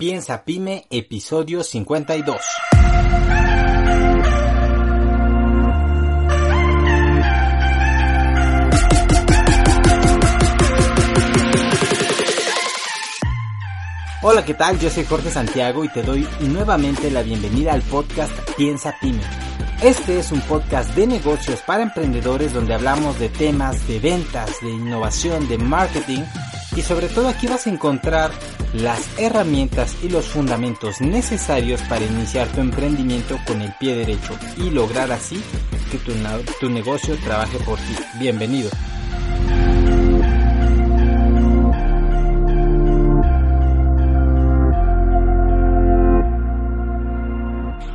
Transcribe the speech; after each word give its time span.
Piensa 0.00 0.42
Pyme, 0.46 0.86
episodio 0.88 1.62
52. 1.62 2.40
Hola, 14.22 14.42
¿qué 14.46 14.54
tal? 14.54 14.80
Yo 14.80 14.88
soy 14.88 15.04
Jorge 15.04 15.30
Santiago 15.30 15.84
y 15.84 15.90
te 15.90 16.02
doy 16.02 16.26
nuevamente 16.48 17.10
la 17.10 17.20
bienvenida 17.20 17.74
al 17.74 17.82
podcast 17.82 18.32
Piensa 18.56 18.94
Pyme. 19.02 19.20
Este 19.82 20.18
es 20.18 20.32
un 20.32 20.40
podcast 20.40 20.96
de 20.96 21.08
negocios 21.08 21.60
para 21.66 21.82
emprendedores 21.82 22.54
donde 22.54 22.72
hablamos 22.72 23.18
de 23.18 23.28
temas 23.28 23.86
de 23.86 23.98
ventas, 23.98 24.62
de 24.62 24.70
innovación, 24.70 25.46
de 25.46 25.58
marketing 25.58 26.22
y 26.76 26.82
sobre 26.82 27.08
todo 27.08 27.28
aquí 27.28 27.46
vas 27.46 27.66
a 27.66 27.70
encontrar 27.70 28.30
las 28.72 29.18
herramientas 29.18 29.96
y 30.02 30.08
los 30.08 30.26
fundamentos 30.26 31.00
necesarios 31.00 31.80
para 31.82 32.04
iniciar 32.04 32.48
tu 32.48 32.60
emprendimiento 32.60 33.38
con 33.46 33.60
el 33.62 33.72
pie 33.78 33.96
derecho 33.96 34.38
y 34.56 34.70
lograr 34.70 35.10
así 35.10 35.42
que 35.90 35.98
tu, 35.98 36.12
tu 36.60 36.70
negocio 36.70 37.16
trabaje 37.16 37.58
por 37.58 37.78
ti. 37.78 37.96
Bienvenido. 38.18 38.70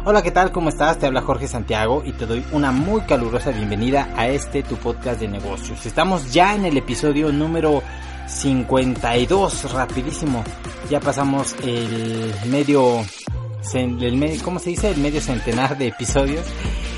Hola, 0.08 0.22
¿qué 0.22 0.30
tal? 0.30 0.52
¿Cómo 0.52 0.70
estás? 0.70 1.00
Te 1.00 1.08
habla 1.08 1.22
Jorge 1.22 1.48
Santiago 1.48 2.04
y 2.06 2.12
te 2.12 2.28
doy 2.28 2.46
una 2.52 2.72
muy 2.72 3.02
calurosa 3.02 3.50
bienvenida 3.50 4.08
a 4.16 4.28
este 4.28 4.62
tu 4.62 4.76
podcast 4.76 5.20
de 5.20 5.28
negocios. 5.28 5.84
Estamos 5.88 6.32
ya 6.32 6.54
en 6.54 6.64
el 6.66 6.78
episodio 6.78 7.32
número 7.32 7.82
52, 8.28 9.72
rapidísimo. 9.74 10.44
Ya 10.90 11.00
pasamos 11.00 11.56
el 11.64 12.34
medio, 12.46 13.06
el 13.74 14.18
medio, 14.18 14.44
¿cómo 14.44 14.60
se 14.60 14.72
dice? 14.72 14.90
El 14.92 14.98
medio 14.98 15.22
centenar 15.22 15.78
de 15.78 15.88
episodios. 15.88 16.46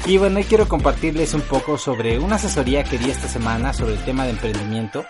Y 0.06 0.18
bueno, 0.18 0.38
hoy 0.38 0.46
quiero 0.46 0.68
compartirles 0.68 1.34
un 1.34 1.42
poco 1.42 1.78
sobre 1.78 2.18
una 2.18 2.36
asesoría 2.36 2.84
que 2.84 2.98
di 2.98 3.10
esta 3.10 3.28
semana 3.28 3.74
sobre 3.74 3.94
el 3.94 4.04
tema 4.06 4.24
de 4.24 4.32
emprendimiento. 4.32 5.06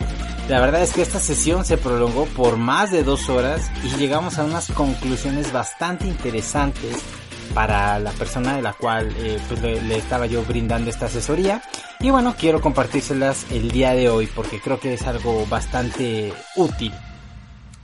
La 0.50 0.60
verdad 0.60 0.82
es 0.82 0.94
que 0.94 1.02
esta 1.02 1.20
sesión 1.20 1.66
se 1.66 1.78
prolongó 1.78 2.26
por 2.26 2.58
más 2.58 2.92
de 2.92 3.04
dos 3.04 3.30
horas 3.30 3.70
y 3.84 3.98
llegamos 3.98 4.40
a 4.40 4.46
unas 4.46 4.72
conclusiones 4.72 5.52
bastante 5.52 6.08
interesantes 6.08 7.04
para 7.54 8.00
la 8.00 8.12
persona 8.12 8.56
de 8.56 8.62
la 8.62 8.74
cual 8.74 9.14
eh, 9.18 9.40
pues 9.48 9.62
le, 9.62 9.98
estaba 9.98 10.26
yo 10.26 10.44
brindando 10.44 10.90
esta 10.90 11.08
asesoría. 11.08 11.62
Y 12.00 12.10
bueno 12.10 12.36
quiero 12.38 12.62
compartírselas 12.62 13.48
el 13.52 13.72
día 13.72 13.94
de 13.94 14.10
hoy 14.10 14.28
porque 14.28 14.60
creo 14.60 14.80
que 14.80 14.94
es 14.94 15.04
algo 15.08 15.46
bastante 15.48 16.34
útil. 16.56 16.94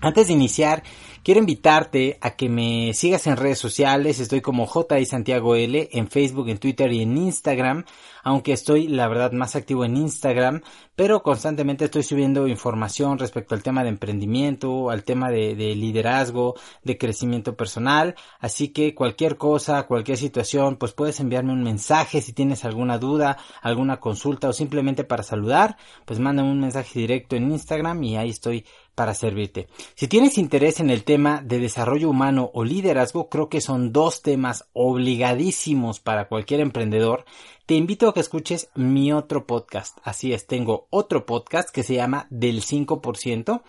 Antes 0.02 0.28
de 0.28 0.34
iniciar 0.34 0.84
Quiero 1.24 1.40
invitarte 1.40 2.18
a 2.20 2.32
que 2.32 2.50
me 2.50 2.94
sigas 2.94 3.28
en 3.28 3.38
redes 3.38 3.58
sociales, 3.58 4.20
estoy 4.20 4.42
como 4.42 4.68
J. 4.68 5.06
Santiago 5.06 5.56
L 5.56 5.88
en 5.94 6.10
Facebook, 6.10 6.50
en 6.50 6.58
Twitter 6.58 6.92
y 6.92 7.02
en 7.02 7.18
Instagram, 7.18 7.86
aunque 8.24 8.52
estoy 8.52 8.90
la 8.90 9.08
verdad 9.08 9.32
más 9.32 9.56
activo 9.56 9.86
en 9.86 9.96
Instagram, 9.96 10.64
pero 10.98 11.24
constantemente 11.24 11.86
estoy 11.86 12.04
subiendo 12.04 12.46
información 12.50 13.20
respecto 13.20 13.56
al 13.56 13.64
tema 13.64 13.84
de 13.84 13.90
emprendimiento, 13.90 14.90
al 14.90 15.06
tema 15.06 15.32
de, 15.32 15.56
de 15.56 15.76
liderazgo, 15.76 16.56
de 16.84 16.98
crecimiento 16.98 17.56
personal, 17.56 18.16
así 18.42 18.74
que 18.74 18.94
cualquier 18.94 19.38
cosa, 19.38 19.84
cualquier 19.84 20.18
situación, 20.18 20.76
pues 20.76 20.92
puedes 20.92 21.22
enviarme 21.22 21.54
un 21.54 21.64
mensaje 21.64 22.20
si 22.20 22.34
tienes 22.34 22.66
alguna 22.66 22.98
duda, 22.98 23.38
alguna 23.62 24.02
consulta 24.02 24.50
o 24.50 24.54
simplemente 24.54 25.06
para 25.06 25.24
saludar, 25.24 25.78
pues 26.04 26.20
mándame 26.20 26.52
un 26.52 26.60
mensaje 26.60 27.00
directo 27.00 27.38
en 27.38 27.50
Instagram 27.50 28.04
y 28.04 28.18
ahí 28.18 28.30
estoy 28.30 28.66
para 28.96 29.14
servirte. 29.14 29.68
Si 29.96 30.08
tienes 30.08 30.38
interés 30.38 30.80
en 30.80 30.90
el 30.90 31.04
tema 31.04 31.42
de 31.44 31.60
desarrollo 31.60 32.10
humano 32.10 32.52
o 32.54 32.64
liderazgo, 32.64 33.30
creo 33.30 33.50
que 33.50 33.62
son 33.62 33.92
dos 33.92 34.22
temas 34.22 34.66
obligadísimos 34.74 36.00
para 36.00 36.28
cualquier 36.28 36.60
emprendedor. 36.60 37.26
Te 37.66 37.76
invito 37.76 38.08
a 38.08 38.14
que 38.14 38.20
escuches 38.20 38.70
mi 38.76 39.14
otro 39.14 39.48
podcast. 39.48 39.98
Así 40.04 40.34
es, 40.34 40.48
tengo 40.48 40.88
otro 40.90 41.26
podcast 41.26 41.70
que 41.70 41.84
se 41.84 41.96
llama 41.96 42.28
Del 42.30 42.62
5% 42.62 43.62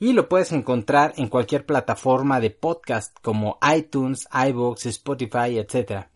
y 0.00 0.14
lo 0.14 0.30
puedes 0.30 0.50
encontrar 0.52 1.12
en 1.18 1.28
cualquier 1.28 1.66
plataforma 1.66 2.40
de 2.40 2.50
podcast 2.50 3.14
como 3.20 3.58
iTunes, 3.76 4.26
iVoox, 4.32 4.86
Spotify, 4.86 5.58
etc. 5.58 6.06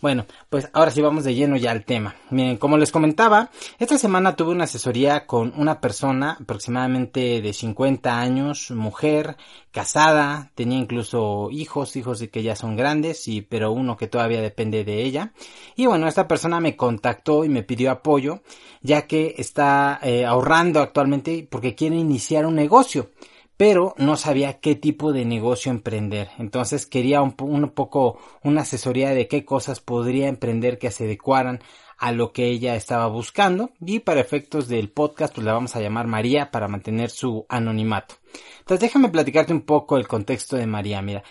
Bueno, 0.00 0.24
pues 0.48 0.70
ahora 0.72 0.90
sí 0.90 1.02
vamos 1.02 1.24
de 1.24 1.34
lleno 1.34 1.56
ya 1.56 1.70
al 1.70 1.84
tema. 1.84 2.16
Miren, 2.30 2.56
como 2.56 2.78
les 2.78 2.90
comentaba, 2.90 3.50
esta 3.78 3.98
semana 3.98 4.34
tuve 4.34 4.52
una 4.52 4.64
asesoría 4.64 5.26
con 5.26 5.52
una 5.56 5.80
persona 5.80 6.38
aproximadamente 6.40 7.42
de 7.42 7.52
50 7.52 8.18
años, 8.18 8.70
mujer, 8.70 9.36
casada, 9.70 10.50
tenía 10.54 10.78
incluso 10.78 11.50
hijos, 11.50 11.96
hijos 11.96 12.24
que 12.32 12.42
ya 12.42 12.56
son 12.56 12.76
grandes, 12.76 13.28
y, 13.28 13.42
pero 13.42 13.72
uno 13.72 13.98
que 13.98 14.06
todavía 14.06 14.40
depende 14.40 14.84
de 14.84 15.02
ella. 15.02 15.32
Y 15.76 15.84
bueno, 15.84 16.08
esta 16.08 16.26
persona 16.26 16.60
me 16.60 16.76
contactó 16.76 17.44
y 17.44 17.50
me 17.50 17.62
pidió 17.62 17.90
apoyo, 17.90 18.40
ya 18.80 19.06
que 19.06 19.34
está 19.36 20.00
eh, 20.02 20.24
ahorrando 20.24 20.80
actualmente 20.80 21.46
porque 21.50 21.74
quiere 21.74 21.96
iniciar 21.96 22.46
un 22.46 22.54
negocio 22.54 23.10
pero 23.56 23.94
no 23.98 24.16
sabía 24.16 24.60
qué 24.60 24.74
tipo 24.74 25.12
de 25.12 25.24
negocio 25.24 25.70
emprender. 25.70 26.30
Entonces 26.38 26.86
quería 26.86 27.22
un, 27.22 27.32
poco 27.32 28.18
una 28.42 28.62
asesoría 28.62 29.10
de 29.10 29.28
qué 29.28 29.44
cosas 29.44 29.80
podría 29.80 30.28
emprender 30.28 30.78
que 30.78 30.90
se 30.90 31.04
adecuaran 31.04 31.60
a 31.96 32.10
lo 32.10 32.32
que 32.32 32.46
ella 32.46 32.74
estaba 32.74 33.06
buscando 33.06 33.70
y 33.80 34.00
para 34.00 34.20
efectos 34.20 34.66
del 34.66 34.90
podcast 34.90 35.34
pues 35.34 35.44
la 35.44 35.52
vamos 35.52 35.76
a 35.76 35.80
llamar 35.80 36.08
María 36.08 36.50
para 36.50 36.68
mantener 36.68 37.10
su 37.10 37.46
anonimato. 37.48 38.16
Entonces 38.58 38.80
déjame 38.80 39.08
platicarte 39.08 39.52
un 39.52 39.62
poco 39.62 39.96
el 39.96 40.08
contexto 40.08 40.56
de 40.56 40.66
María. 40.66 41.00
Mira, 41.02 41.22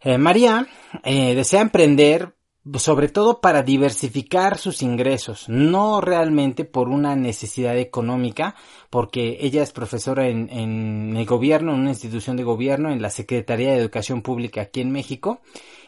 eh, 0.00 0.18
María 0.18 0.66
eh, 1.04 1.34
desea 1.36 1.60
emprender 1.60 2.34
sobre 2.78 3.08
todo 3.08 3.40
para 3.40 3.62
diversificar 3.62 4.56
sus 4.56 4.82
ingresos, 4.82 5.48
no 5.48 6.00
realmente 6.00 6.64
por 6.64 6.88
una 6.88 7.16
necesidad 7.16 7.76
económica, 7.76 8.54
porque 8.88 9.38
ella 9.40 9.62
es 9.62 9.72
profesora 9.72 10.28
en, 10.28 10.48
en, 10.50 11.16
el 11.16 11.26
gobierno, 11.26 11.74
en 11.74 11.80
una 11.80 11.90
institución 11.90 12.36
de 12.36 12.44
gobierno, 12.44 12.90
en 12.90 13.02
la 13.02 13.10
Secretaría 13.10 13.72
de 13.72 13.78
Educación 13.78 14.22
Pública 14.22 14.62
aquí 14.62 14.80
en 14.80 14.92
México, 14.92 15.40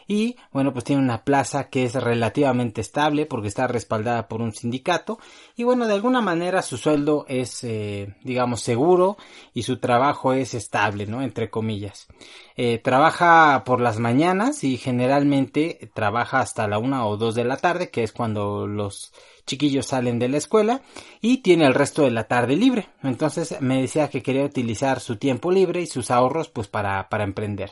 y 0.07 0.35
bueno 0.51 0.73
pues 0.73 0.85
tiene 0.85 1.01
una 1.01 1.23
plaza 1.23 1.69
que 1.69 1.83
es 1.83 1.93
relativamente 1.95 2.81
estable 2.81 3.25
porque 3.25 3.47
está 3.47 3.67
respaldada 3.67 4.27
por 4.27 4.41
un 4.41 4.53
sindicato. 4.53 5.19
Y 5.55 5.63
bueno 5.63 5.87
de 5.87 5.93
alguna 5.93 6.21
manera 6.21 6.61
su 6.61 6.77
sueldo 6.77 7.25
es 7.27 7.63
eh, 7.63 8.15
digamos 8.23 8.61
seguro 8.61 9.17
y 9.53 9.63
su 9.63 9.77
trabajo 9.77 10.33
es 10.33 10.53
estable 10.53 11.05
no 11.07 11.21
entre 11.21 11.49
comillas. 11.49 12.07
Eh, 12.57 12.77
trabaja 12.77 13.63
por 13.65 13.81
las 13.81 13.99
mañanas 13.99 14.63
y 14.63 14.77
generalmente 14.77 15.89
trabaja 15.93 16.39
hasta 16.39 16.67
la 16.67 16.77
una 16.77 17.05
o 17.05 17.17
dos 17.17 17.35
de 17.35 17.43
la 17.43 17.57
tarde 17.57 17.89
que 17.89 18.03
es 18.03 18.11
cuando 18.11 18.67
los 18.67 19.11
chiquillos 19.45 19.87
salen 19.87 20.17
de 20.19 20.29
la 20.29 20.37
escuela 20.37 20.81
y 21.21 21.37
tiene 21.37 21.65
el 21.65 21.73
resto 21.73 22.03
de 22.03 22.11
la 22.11 22.25
tarde 22.25 22.55
libre. 22.55 22.89
Entonces 23.03 23.57
me 23.61 23.81
decía 23.81 24.09
que 24.09 24.23
quería 24.23 24.43
utilizar 24.43 24.99
su 24.99 25.17
tiempo 25.17 25.51
libre 25.51 25.81
y 25.81 25.87
sus 25.87 26.11
ahorros 26.11 26.49
pues 26.49 26.67
para 26.67 27.09
para 27.09 27.23
emprender 27.23 27.71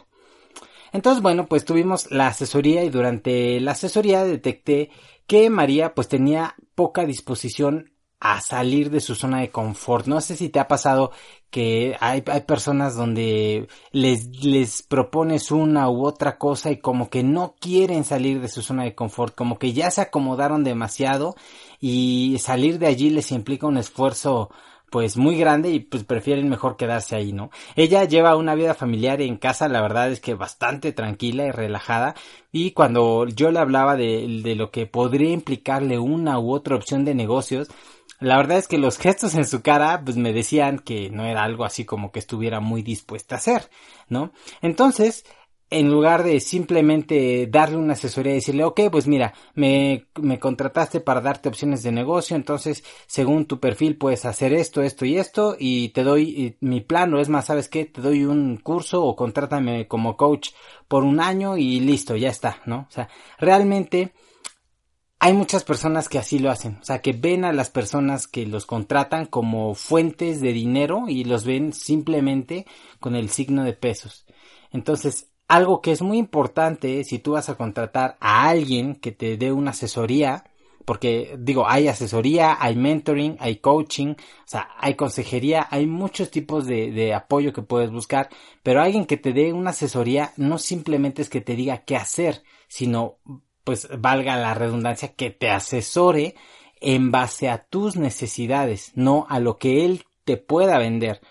entonces, 0.93 1.21
bueno, 1.23 1.47
pues 1.47 1.65
tuvimos 1.65 2.11
la 2.11 2.27
asesoría 2.27 2.83
y 2.83 2.89
durante 2.89 3.59
la 3.59 3.71
asesoría 3.71 4.23
detecté 4.23 4.91
que 5.27 5.49
María 5.49 5.95
pues 5.95 6.07
tenía 6.07 6.55
poca 6.75 7.05
disposición 7.05 7.93
a 8.19 8.39
salir 8.39 8.89
de 8.89 9.01
su 9.01 9.15
zona 9.15 9.41
de 9.41 9.49
confort. 9.49 10.07
No 10.07 10.21
sé 10.21 10.37
si 10.37 10.47
te 10.47 10.59
ha 10.59 10.67
pasado 10.69 11.11
que 11.49 11.97
hay, 11.99 12.23
hay 12.25 12.41
personas 12.41 12.95
donde 12.95 13.67
les, 13.91 14.43
les 14.43 14.81
propones 14.81 15.51
una 15.51 15.89
u 15.89 16.05
otra 16.05 16.37
cosa 16.37 16.71
y 16.71 16.77
como 16.77 17.09
que 17.09 17.21
no 17.21 17.55
quieren 17.59 18.05
salir 18.05 18.39
de 18.39 18.47
su 18.47 18.61
zona 18.61 18.83
de 18.83 18.95
confort, 18.95 19.35
como 19.35 19.59
que 19.59 19.73
ya 19.73 19.91
se 19.91 19.99
acomodaron 20.01 20.63
demasiado 20.63 21.35
y 21.81 22.37
salir 22.39 22.79
de 22.79 22.87
allí 22.87 23.09
les 23.09 23.31
implica 23.33 23.67
un 23.67 23.77
esfuerzo 23.77 24.51
pues 24.93 25.17
muy 25.17 25.39
grande 25.39 25.71
y 25.71 25.79
pues 25.79 26.03
prefieren 26.03 26.49
mejor 26.49 26.77
quedarse 26.77 27.15
ahí, 27.15 27.33
¿no? 27.33 27.49
Ella 27.75 28.03
lleva 28.03 28.35
una 28.35 28.53
vida 28.53 28.75
familiar 28.75 29.21
en 29.23 29.37
casa, 29.37 29.67
la 29.67 29.81
verdad 29.81 30.11
es 30.11 30.19
que 30.19 30.35
bastante 30.35 30.91
tranquila 30.91 31.47
y 31.47 31.51
relajada 31.51 32.13
y 32.51 32.73
cuando 32.73 33.25
yo 33.27 33.49
le 33.49 33.57
hablaba 33.57 33.95
de, 33.95 34.41
de 34.43 34.53
lo 34.53 34.69
que 34.69 34.85
podría 34.85 35.31
implicarle 35.31 35.97
una 35.97 36.37
u 36.37 36.51
otra 36.53 36.75
opción 36.75 37.05
de 37.05 37.15
negocios, 37.15 37.69
la 38.19 38.37
verdad 38.37 38.59
es 38.59 38.67
que 38.67 38.77
los 38.77 38.99
gestos 38.99 39.33
en 39.33 39.47
su 39.47 39.63
cara 39.63 39.99
pues 40.05 40.15
me 40.15 40.31
decían 40.31 40.77
que 40.77 41.09
no 41.09 41.25
era 41.25 41.43
algo 41.43 41.65
así 41.65 41.85
como 41.85 42.11
que 42.11 42.19
estuviera 42.19 42.59
muy 42.59 42.83
dispuesta 42.83 43.33
a 43.33 43.39
hacer, 43.39 43.71
¿no? 44.09 44.31
Entonces, 44.61 45.25
en 45.73 45.89
lugar 45.89 46.23
de 46.23 46.39
simplemente 46.39 47.47
darle 47.47 47.77
una 47.77 47.93
asesoría 47.93 48.33
y 48.33 48.35
decirle, 48.35 48.63
ok, 48.63 48.81
pues 48.91 49.07
mira, 49.07 49.33
me, 49.55 50.05
me, 50.21 50.39
contrataste 50.39 50.99
para 50.99 51.19
darte 51.19 51.49
opciones 51.49 51.81
de 51.81 51.91
negocio, 51.91 52.35
entonces 52.35 52.83
según 53.07 53.45
tu 53.45 53.59
perfil 53.59 53.97
puedes 53.97 54.25
hacer 54.25 54.53
esto, 54.53 54.83
esto 54.83 55.03
y 55.05 55.17
esto 55.17 55.55
y 55.57 55.89
te 55.89 56.03
doy 56.03 56.57
mi 56.59 56.81
plan 56.81 57.11
o 57.15 57.19
es 57.19 57.27
más, 57.27 57.45
¿sabes 57.45 57.69
qué? 57.69 57.85
Te 57.85 58.01
doy 58.01 58.23
un 58.23 58.57
curso 58.57 59.03
o 59.03 59.15
contrátame 59.15 59.87
como 59.87 60.15
coach 60.15 60.49
por 60.87 61.03
un 61.03 61.19
año 61.19 61.57
y 61.57 61.79
listo, 61.79 62.15
ya 62.15 62.29
está, 62.29 62.61
¿no? 62.67 62.85
O 62.87 62.91
sea, 62.91 63.09
realmente 63.39 64.13
hay 65.17 65.33
muchas 65.33 65.63
personas 65.63 66.07
que 66.07 66.19
así 66.19 66.37
lo 66.37 66.51
hacen, 66.51 66.77
o 66.81 66.85
sea, 66.85 67.01
que 67.01 67.13
ven 67.13 67.45
a 67.45 67.53
las 67.53 67.71
personas 67.71 68.27
que 68.27 68.45
los 68.45 68.67
contratan 68.67 69.25
como 69.25 69.73
fuentes 69.73 70.39
de 70.39 70.53
dinero 70.53 71.05
y 71.07 71.23
los 71.23 71.45
ven 71.45 71.73
simplemente 71.73 72.67
con 72.99 73.15
el 73.15 73.29
signo 73.29 73.63
de 73.63 73.73
pesos. 73.73 74.25
Entonces, 74.71 75.32
algo 75.47 75.81
que 75.81 75.91
es 75.91 76.01
muy 76.01 76.17
importante 76.17 77.03
si 77.03 77.19
tú 77.19 77.33
vas 77.33 77.49
a 77.49 77.55
contratar 77.55 78.17
a 78.19 78.47
alguien 78.49 78.95
que 78.95 79.11
te 79.11 79.37
dé 79.37 79.51
una 79.51 79.71
asesoría, 79.71 80.45
porque 80.85 81.35
digo, 81.39 81.67
hay 81.67 81.87
asesoría, 81.87 82.57
hay 82.59 82.75
mentoring, 82.75 83.37
hay 83.39 83.57
coaching, 83.57 84.15
o 84.15 84.47
sea, 84.47 84.69
hay 84.77 84.95
consejería, 84.95 85.67
hay 85.69 85.85
muchos 85.85 86.29
tipos 86.29 86.65
de, 86.65 86.91
de, 86.91 87.13
apoyo 87.13 87.53
que 87.53 87.61
puedes 87.61 87.91
buscar, 87.91 88.29
pero 88.63 88.81
alguien 88.81 89.05
que 89.05 89.17
te 89.17 89.33
dé 89.33 89.53
una 89.53 89.71
asesoría 89.71 90.33
no 90.37 90.57
simplemente 90.57 91.21
es 91.21 91.29
que 91.29 91.41
te 91.41 91.55
diga 91.55 91.83
qué 91.85 91.95
hacer, 91.95 92.43
sino, 92.67 93.17
pues 93.63 93.87
valga 93.97 94.35
la 94.35 94.53
redundancia, 94.53 95.13
que 95.13 95.29
te 95.29 95.49
asesore 95.49 96.35
en 96.81 97.11
base 97.11 97.49
a 97.49 97.63
tus 97.63 97.95
necesidades, 97.95 98.91
no 98.95 99.25
a 99.29 99.39
lo 99.39 99.57
que 99.57 99.85
él 99.85 100.03
te 100.25 100.37
pueda 100.37 100.77
vender 100.77 101.21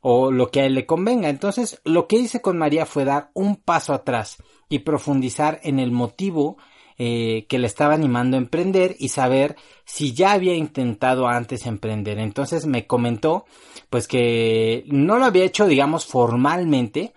o 0.00 0.30
lo 0.30 0.50
que 0.50 0.60
a 0.60 0.66
él 0.66 0.74
le 0.74 0.86
convenga. 0.86 1.28
Entonces, 1.28 1.80
lo 1.84 2.06
que 2.06 2.16
hice 2.16 2.40
con 2.40 2.58
María 2.58 2.86
fue 2.86 3.04
dar 3.04 3.30
un 3.34 3.56
paso 3.56 3.92
atrás 3.92 4.38
y 4.68 4.80
profundizar 4.80 5.60
en 5.62 5.78
el 5.78 5.92
motivo 5.92 6.56
eh, 7.02 7.46
que 7.48 7.58
le 7.58 7.66
estaba 7.66 7.94
animando 7.94 8.36
a 8.36 8.40
emprender 8.40 8.94
y 8.98 9.08
saber 9.08 9.56
si 9.86 10.12
ya 10.12 10.32
había 10.32 10.54
intentado 10.54 11.28
antes 11.28 11.64
emprender. 11.64 12.18
Entonces 12.18 12.66
me 12.66 12.86
comentó 12.86 13.46
pues 13.88 14.06
que 14.06 14.84
no 14.86 15.18
lo 15.18 15.24
había 15.24 15.44
hecho 15.44 15.66
digamos 15.66 16.04
formalmente 16.04 17.14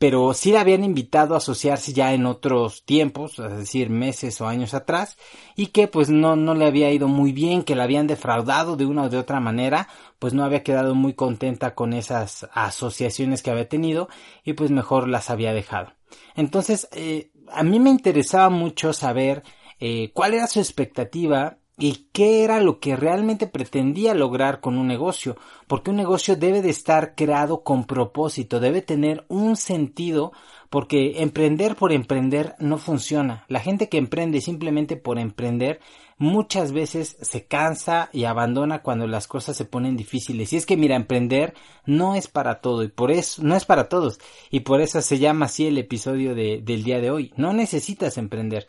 pero 0.00 0.32
sí 0.32 0.50
la 0.50 0.62
habían 0.62 0.82
invitado 0.82 1.34
a 1.34 1.36
asociarse 1.36 1.92
ya 1.92 2.14
en 2.14 2.24
otros 2.24 2.86
tiempos, 2.86 3.38
es 3.38 3.54
decir, 3.54 3.90
meses 3.90 4.40
o 4.40 4.48
años 4.48 4.72
atrás, 4.72 5.18
y 5.56 5.66
que 5.66 5.88
pues 5.88 6.08
no, 6.08 6.36
no 6.36 6.54
le 6.54 6.64
había 6.64 6.90
ido 6.90 7.06
muy 7.06 7.32
bien, 7.32 7.64
que 7.64 7.76
la 7.76 7.84
habían 7.84 8.06
defraudado 8.06 8.78
de 8.78 8.86
una 8.86 9.02
o 9.02 9.08
de 9.10 9.18
otra 9.18 9.40
manera, 9.40 9.88
pues 10.18 10.32
no 10.32 10.42
había 10.42 10.62
quedado 10.62 10.94
muy 10.94 11.12
contenta 11.12 11.74
con 11.74 11.92
esas 11.92 12.48
asociaciones 12.54 13.42
que 13.42 13.50
había 13.50 13.68
tenido, 13.68 14.08
y 14.42 14.54
pues 14.54 14.70
mejor 14.70 15.06
las 15.06 15.28
había 15.28 15.52
dejado. 15.52 15.92
Entonces, 16.34 16.88
eh, 16.92 17.30
a 17.52 17.62
mí 17.62 17.78
me 17.78 17.90
interesaba 17.90 18.48
mucho 18.48 18.94
saber 18.94 19.42
eh, 19.80 20.12
cuál 20.14 20.32
era 20.32 20.46
su 20.46 20.60
expectativa 20.60 21.58
y 21.80 22.06
qué 22.12 22.44
era 22.44 22.60
lo 22.60 22.78
que 22.78 22.94
realmente 22.94 23.46
pretendía 23.46 24.14
lograr 24.14 24.60
con 24.60 24.76
un 24.76 24.86
negocio, 24.86 25.36
porque 25.66 25.90
un 25.90 25.96
negocio 25.96 26.36
debe 26.36 26.60
de 26.60 26.70
estar 26.70 27.14
creado 27.14 27.62
con 27.62 27.84
propósito, 27.84 28.60
debe 28.60 28.82
tener 28.82 29.24
un 29.28 29.56
sentido, 29.56 30.32
porque 30.68 31.22
emprender 31.22 31.76
por 31.76 31.92
emprender 31.92 32.54
no 32.58 32.76
funciona. 32.76 33.44
La 33.48 33.60
gente 33.60 33.88
que 33.88 33.98
emprende 33.98 34.40
simplemente 34.42 34.96
por 34.96 35.18
emprender 35.18 35.80
muchas 36.18 36.72
veces 36.72 37.16
se 37.22 37.46
cansa 37.46 38.10
y 38.12 38.24
abandona 38.24 38.82
cuando 38.82 39.06
las 39.06 39.26
cosas 39.26 39.56
se 39.56 39.64
ponen 39.64 39.96
difíciles. 39.96 40.52
Y 40.52 40.58
es 40.58 40.66
que 40.66 40.76
mira, 40.76 40.96
emprender 40.96 41.54
no 41.86 42.14
es 42.14 42.28
para 42.28 42.60
todo 42.60 42.84
y 42.84 42.88
por 42.88 43.10
eso 43.10 43.42
no 43.42 43.56
es 43.56 43.64
para 43.64 43.88
todos 43.88 44.20
y 44.50 44.60
por 44.60 44.82
eso 44.82 45.00
se 45.00 45.18
llama 45.18 45.46
así 45.46 45.66
el 45.66 45.78
episodio 45.78 46.34
de, 46.34 46.60
del 46.62 46.84
día 46.84 47.00
de 47.00 47.10
hoy. 47.10 47.32
No 47.36 47.54
necesitas 47.54 48.18
emprender. 48.18 48.68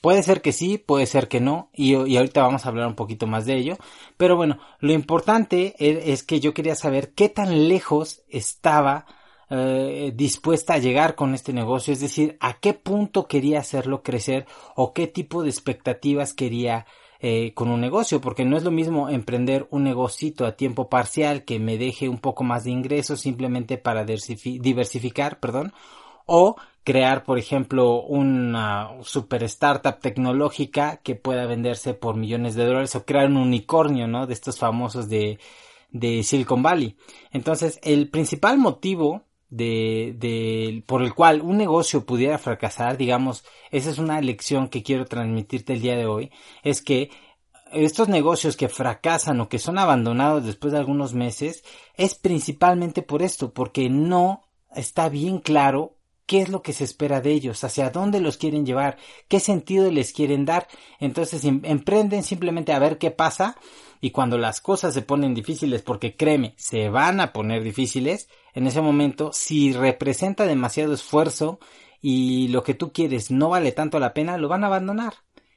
Puede 0.00 0.22
ser 0.22 0.42
que 0.42 0.52
sí, 0.52 0.78
puede 0.78 1.06
ser 1.06 1.28
que 1.28 1.40
no, 1.40 1.70
y, 1.72 1.94
ahorita 1.94 2.42
vamos 2.42 2.64
a 2.64 2.68
hablar 2.68 2.86
un 2.86 2.94
poquito 2.94 3.26
más 3.26 3.46
de 3.46 3.56
ello. 3.56 3.76
Pero 4.16 4.36
bueno, 4.36 4.58
lo 4.80 4.92
importante 4.92 5.74
e, 5.78 6.12
es, 6.12 6.22
que 6.22 6.40
yo 6.40 6.54
quería 6.54 6.74
saber 6.74 7.14
qué 7.14 7.28
tan 7.28 7.68
lejos 7.68 8.22
estaba 8.28 9.06
eh, 9.50 10.12
dispuesta 10.14 10.74
a 10.74 10.78
llegar 10.78 11.14
con 11.14 11.34
este 11.34 11.52
negocio, 11.52 11.92
es 11.92 12.00
decir, 12.00 12.36
a 12.40 12.60
qué 12.60 12.74
punto 12.74 13.26
quería 13.26 13.60
hacerlo 13.60 14.02
crecer 14.02 14.46
o 14.76 14.92
qué 14.92 15.06
tipo 15.06 15.42
de 15.42 15.50
expectativas 15.50 16.34
quería 16.34 16.86
eh, 17.20 17.52
con 17.54 17.68
un 17.68 17.80
negocio, 17.80 18.20
porque 18.20 18.44
no 18.44 18.56
es 18.56 18.62
lo 18.62 18.70
mismo 18.70 19.08
emprender 19.08 19.66
un 19.70 19.82
negocito 19.82 20.46
a 20.46 20.54
tiempo 20.54 20.88
parcial 20.88 21.44
que 21.44 21.58
me 21.58 21.76
deje 21.76 22.08
un 22.08 22.18
poco 22.18 22.44
más 22.44 22.62
de 22.62 22.70
ingresos 22.70 23.20
simplemente 23.20 23.78
para 23.78 24.04
diversificar, 24.04 25.40
perdón, 25.40 25.72
o 26.26 26.54
crear, 26.88 27.22
por 27.22 27.38
ejemplo, 27.38 28.00
una 28.00 28.92
super 29.02 29.42
startup 29.42 30.00
tecnológica 30.00 31.02
que 31.02 31.16
pueda 31.16 31.44
venderse 31.44 31.92
por 31.92 32.16
millones 32.16 32.54
de 32.54 32.64
dólares 32.64 32.96
o 32.96 33.04
crear 33.04 33.26
un 33.26 33.36
unicornio, 33.36 34.08
¿no? 34.08 34.26
De 34.26 34.32
estos 34.32 34.58
famosos 34.58 35.10
de, 35.10 35.38
de 35.90 36.22
Silicon 36.22 36.62
Valley. 36.62 36.96
Entonces, 37.30 37.78
el 37.82 38.08
principal 38.08 38.56
motivo 38.56 39.24
de, 39.50 40.14
de, 40.16 40.82
por 40.86 41.02
el 41.02 41.12
cual 41.12 41.42
un 41.42 41.58
negocio 41.58 42.06
pudiera 42.06 42.38
fracasar, 42.38 42.96
digamos, 42.96 43.44
esa 43.70 43.90
es 43.90 43.98
una 43.98 44.22
lección 44.22 44.68
que 44.68 44.82
quiero 44.82 45.04
transmitirte 45.04 45.74
el 45.74 45.82
día 45.82 45.94
de 45.98 46.06
hoy, 46.06 46.32
es 46.62 46.80
que 46.80 47.10
estos 47.70 48.08
negocios 48.08 48.56
que 48.56 48.70
fracasan 48.70 49.42
o 49.42 49.50
que 49.50 49.58
son 49.58 49.76
abandonados 49.76 50.46
después 50.46 50.72
de 50.72 50.78
algunos 50.78 51.12
meses 51.12 51.64
es 51.96 52.14
principalmente 52.14 53.02
por 53.02 53.20
esto, 53.20 53.52
porque 53.52 53.90
no 53.90 54.42
está 54.74 55.10
bien 55.10 55.38
claro 55.38 55.97
qué 56.28 56.42
es 56.42 56.50
lo 56.50 56.60
que 56.60 56.74
se 56.74 56.84
espera 56.84 57.22
de 57.22 57.32
ellos, 57.32 57.64
hacia 57.64 57.88
dónde 57.88 58.20
los 58.20 58.36
quieren 58.36 58.66
llevar, 58.66 58.98
qué 59.28 59.40
sentido 59.40 59.90
les 59.90 60.12
quieren 60.12 60.44
dar. 60.44 60.68
Entonces 61.00 61.42
em, 61.46 61.62
emprenden 61.64 62.22
simplemente 62.22 62.74
a 62.74 62.78
ver 62.78 62.98
qué 62.98 63.10
pasa 63.10 63.56
y 64.02 64.10
cuando 64.10 64.36
las 64.36 64.60
cosas 64.60 64.92
se 64.92 65.00
ponen 65.00 65.34
difíciles, 65.34 65.80
porque 65.80 66.16
créeme, 66.16 66.52
se 66.58 66.90
van 66.90 67.20
a 67.20 67.32
poner 67.32 67.64
difíciles, 67.64 68.28
en 68.52 68.66
ese 68.66 68.82
momento, 68.82 69.30
si 69.32 69.72
representa 69.72 70.44
demasiado 70.44 70.92
esfuerzo 70.92 71.60
y 72.02 72.48
lo 72.48 72.62
que 72.62 72.74
tú 72.74 72.92
quieres 72.92 73.30
no 73.30 73.48
vale 73.48 73.72
tanto 73.72 73.98
la 73.98 74.12
pena, 74.12 74.36
lo 74.36 74.48
van 74.48 74.64
a 74.64 74.66
abandonar. 74.66 75.14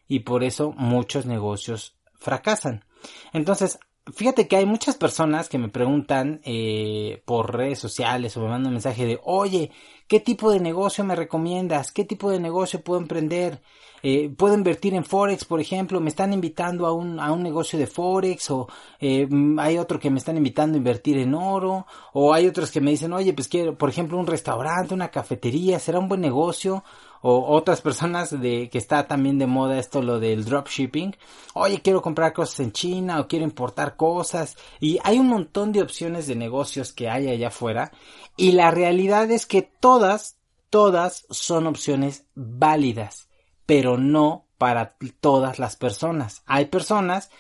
Y 0.08 0.20
por 0.20 0.44
eso 0.44 0.72
muchos 0.78 1.26
negocios 1.26 1.98
fracasan. 2.18 2.86
Entonces, 3.34 3.78
Fíjate 4.14 4.48
que 4.48 4.56
hay 4.56 4.66
muchas 4.66 4.96
personas 4.98 5.50
que 5.50 5.58
me 5.58 5.70
preguntan 5.70 6.42
eh, 6.44 7.22
por 7.26 7.56
redes 7.56 7.80
sociales 7.80 8.36
o 8.36 8.42
me 8.42 8.50
mandan 8.50 8.68
un 8.68 8.74
mensaje 8.74 9.06
de, 9.06 9.20
oye, 9.24 9.72
¿qué 10.08 10.20
tipo 10.20 10.52
de 10.52 10.60
negocio 10.60 11.04
me 11.04 11.16
recomiendas? 11.16 11.92
¿Qué 11.92 12.06
tipo 12.06 12.32
de 12.32 12.40
negocio 12.40 12.84
puedo 12.84 13.00
emprender? 13.00 13.62
Eh, 14.04 14.30
¿Puedo 14.36 14.56
invertir 14.56 14.94
en 14.94 15.06
Forex, 15.06 15.46
por 15.46 15.60
ejemplo? 15.60 16.00
¿Me 16.00 16.10
están 16.10 16.34
invitando 16.34 16.86
a 16.86 16.94
un, 16.94 17.20
a 17.20 17.32
un 17.32 17.44
negocio 17.44 17.78
de 17.78 17.88
Forex? 17.88 18.50
¿O 18.52 18.68
eh, 19.00 19.28
hay 19.58 19.78
otro 19.78 20.00
que 20.00 20.10
me 20.10 20.20
están 20.20 20.38
invitando 20.38 20.76
a 20.76 20.80
invertir 20.80 21.18
en 21.18 21.34
oro? 21.34 21.86
¿O 22.14 22.34
hay 22.34 22.48
otros 22.48 22.72
que 22.72 22.82
me 22.82 22.92
dicen, 22.92 23.14
oye, 23.14 23.34
pues 23.34 23.48
quiero, 23.48 23.78
por 23.78 23.90
ejemplo, 23.90 24.18
un 24.18 24.28
restaurante, 24.28 24.94
una 24.94 25.10
cafetería, 25.10 25.80
¿será 25.80 26.00
un 26.00 26.10
buen 26.10 26.22
negocio? 26.22 26.84
o 27.22 27.56
otras 27.56 27.82
personas 27.82 28.32
de 28.32 28.70
que 28.70 28.78
está 28.78 29.08
también 29.08 29.38
de 29.38 29.48
moda 29.48 29.78
esto 29.78 30.02
lo 30.02 30.20
del 30.20 30.44
dropshipping. 30.44 31.16
Oye, 31.54 31.82
quiero 31.82 32.02
comprar 32.02 32.34
cosas 32.34 32.60
en 32.62 32.72
China 32.72 33.20
o 33.20 33.28
quiero 33.28 33.46
importar 33.46 33.96
cosas 33.96 34.58
y 34.80 35.00
hay 35.04 35.20
un 35.20 35.28
montón 35.28 35.72
de 35.72 35.82
opciones 35.82 36.28
de 36.28 36.36
negocios 36.36 36.94
que 36.94 37.10
hay 37.10 37.30
allá 37.30 37.50
afuera 37.50 37.92
y 38.38 38.54
la 38.54 38.72
realidad 38.72 39.30
es 39.30 39.46
que 39.46 39.62
todas 39.62 40.38
todas 40.72 41.26
son 41.30 41.68
opciones 41.68 42.26
válidas, 42.34 43.28
pero 43.72 43.98
no 43.98 44.48
para 44.58 44.98
todas 45.22 45.58
las 45.58 45.78
personas. 45.78 46.44
Hay 46.46 46.66
personas 46.66 47.32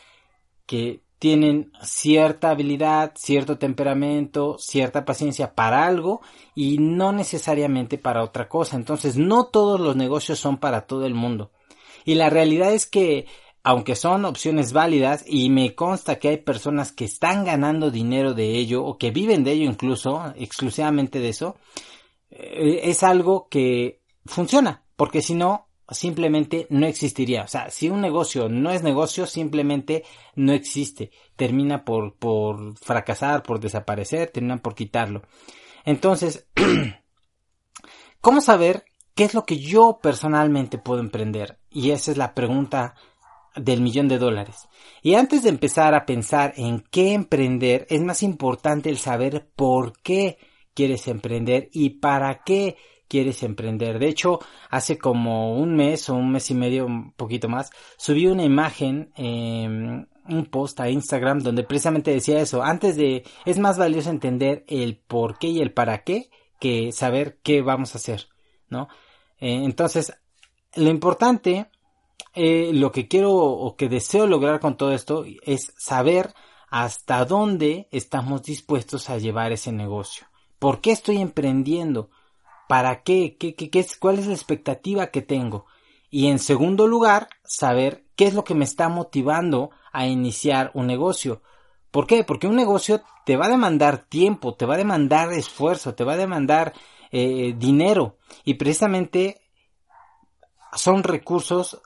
que 0.65 1.01
tienen 1.19 1.73
cierta 1.83 2.51
habilidad, 2.51 3.11
cierto 3.17 3.57
temperamento, 3.57 4.55
cierta 4.57 5.03
paciencia 5.03 5.55
para 5.55 5.85
algo 5.85 6.21
y 6.55 6.77
no 6.77 7.11
necesariamente 7.11 7.97
para 7.97 8.23
otra 8.23 8.47
cosa. 8.47 8.77
Entonces, 8.77 9.17
no 9.17 9.47
todos 9.47 9.81
los 9.81 9.97
negocios 9.97 10.39
son 10.39 10.55
para 10.55 10.87
todo 10.87 11.05
el 11.05 11.15
mundo. 11.15 11.51
Y 12.05 12.15
la 12.15 12.29
realidad 12.29 12.73
es 12.73 12.85
que, 12.85 13.25
aunque 13.61 13.97
son 13.97 14.23
opciones 14.23 14.71
válidas 14.71 15.25
y 15.27 15.49
me 15.49 15.75
consta 15.75 16.17
que 16.17 16.29
hay 16.29 16.37
personas 16.37 16.93
que 16.93 17.03
están 17.03 17.43
ganando 17.43 17.91
dinero 17.91 18.33
de 18.33 18.55
ello 18.55 18.85
o 18.85 18.97
que 18.97 19.11
viven 19.11 19.43
de 19.43 19.51
ello 19.51 19.65
incluso, 19.65 20.31
exclusivamente 20.37 21.19
de 21.19 21.27
eso, 21.27 21.57
eh, 22.29 22.83
es 22.83 23.03
algo 23.03 23.49
que 23.49 23.99
funciona, 24.25 24.85
porque 24.95 25.21
si 25.21 25.35
no, 25.35 25.67
simplemente 25.91 26.67
no 26.69 26.87
existiría. 26.87 27.43
O 27.43 27.47
sea, 27.47 27.69
si 27.69 27.89
un 27.89 28.01
negocio 28.01 28.49
no 28.49 28.71
es 28.71 28.81
negocio, 28.81 29.27
simplemente 29.27 30.03
no 30.35 30.53
existe. 30.53 31.11
Termina 31.35 31.83
por, 31.83 32.15
por 32.15 32.77
fracasar, 32.77 33.43
por 33.43 33.59
desaparecer, 33.59 34.29
termina 34.29 34.57
por 34.57 34.73
quitarlo. 34.73 35.21
Entonces, 35.85 36.47
¿cómo 38.21 38.41
saber 38.41 38.85
qué 39.15 39.25
es 39.25 39.33
lo 39.33 39.45
que 39.45 39.57
yo 39.59 39.99
personalmente 40.01 40.77
puedo 40.77 41.01
emprender? 41.01 41.59
Y 41.69 41.91
esa 41.91 42.11
es 42.11 42.17
la 42.17 42.33
pregunta 42.33 42.95
del 43.55 43.81
millón 43.81 44.07
de 44.07 44.17
dólares. 44.17 44.69
Y 45.01 45.15
antes 45.15 45.43
de 45.43 45.49
empezar 45.49 45.93
a 45.93 46.05
pensar 46.05 46.53
en 46.55 46.83
qué 46.89 47.13
emprender, 47.13 47.85
es 47.89 48.01
más 48.01 48.23
importante 48.23 48.89
el 48.89 48.97
saber 48.97 49.49
por 49.55 49.93
qué 50.01 50.37
quieres 50.73 51.07
emprender 51.07 51.69
y 51.73 51.89
para 51.99 52.43
qué 52.43 52.77
quieres 53.11 53.43
emprender. 53.43 53.99
De 53.99 54.07
hecho, 54.07 54.39
hace 54.69 54.97
como 54.97 55.57
un 55.57 55.75
mes 55.75 56.09
o 56.09 56.15
un 56.15 56.31
mes 56.31 56.49
y 56.49 56.53
medio, 56.55 56.85
un 56.85 57.11
poquito 57.11 57.49
más, 57.49 57.69
subí 57.97 58.27
una 58.27 58.45
imagen, 58.45 59.11
un 59.17 60.45
post 60.45 60.79
a 60.79 60.89
Instagram 60.89 61.39
donde 61.39 61.63
precisamente 61.63 62.11
decía 62.11 62.39
eso. 62.39 62.63
Antes 62.63 62.95
de, 62.95 63.23
es 63.43 63.59
más 63.59 63.77
valioso 63.77 64.09
entender 64.09 64.63
el 64.67 64.95
por 64.95 65.37
qué 65.37 65.47
y 65.47 65.59
el 65.59 65.73
para 65.73 66.03
qué 66.03 66.29
que 66.57 66.93
saber 66.93 67.39
qué 67.43 67.61
vamos 67.61 67.93
a 67.93 67.97
hacer, 67.97 68.29
¿no? 68.69 68.87
Eh, 69.39 69.63
entonces, 69.65 70.13
lo 70.75 70.89
importante, 70.89 71.69
eh, 72.33 72.71
lo 72.73 72.93
que 72.93 73.09
quiero 73.09 73.33
o 73.33 73.75
que 73.75 73.89
deseo 73.89 74.25
lograr 74.25 74.61
con 74.61 74.77
todo 74.77 74.93
esto 74.93 75.25
es 75.41 75.73
saber 75.77 76.33
hasta 76.69 77.25
dónde 77.25 77.89
estamos 77.91 78.43
dispuestos 78.43 79.09
a 79.09 79.17
llevar 79.17 79.51
ese 79.51 79.73
negocio. 79.73 80.27
¿Por 80.59 80.79
qué 80.79 80.91
estoy 80.91 81.17
emprendiendo? 81.17 82.11
¿Para 82.71 83.03
qué? 83.03 83.35
¿Qué, 83.37 83.53
qué, 83.53 83.69
qué 83.69 83.79
es, 83.79 83.97
¿Cuál 83.97 84.17
es 84.17 84.27
la 84.27 84.33
expectativa 84.33 85.07
que 85.07 85.21
tengo? 85.21 85.65
Y 86.09 86.27
en 86.27 86.39
segundo 86.39 86.87
lugar, 86.87 87.27
saber 87.43 88.05
qué 88.15 88.27
es 88.27 88.33
lo 88.33 88.45
que 88.45 88.55
me 88.55 88.63
está 88.63 88.87
motivando 88.87 89.71
a 89.91 90.07
iniciar 90.07 90.71
un 90.73 90.87
negocio. 90.87 91.41
¿Por 91.91 92.07
qué? 92.07 92.23
Porque 92.23 92.47
un 92.47 92.55
negocio 92.55 93.01
te 93.25 93.35
va 93.35 93.47
a 93.47 93.49
demandar 93.49 94.05
tiempo, 94.05 94.55
te 94.55 94.65
va 94.65 94.75
a 94.75 94.77
demandar 94.77 95.33
esfuerzo, 95.33 95.95
te 95.95 96.05
va 96.05 96.13
a 96.13 96.17
demandar 96.17 96.71
eh, 97.11 97.53
dinero. 97.57 98.15
Y 98.45 98.53
precisamente 98.53 99.41
son 100.73 101.03
recursos, 101.03 101.81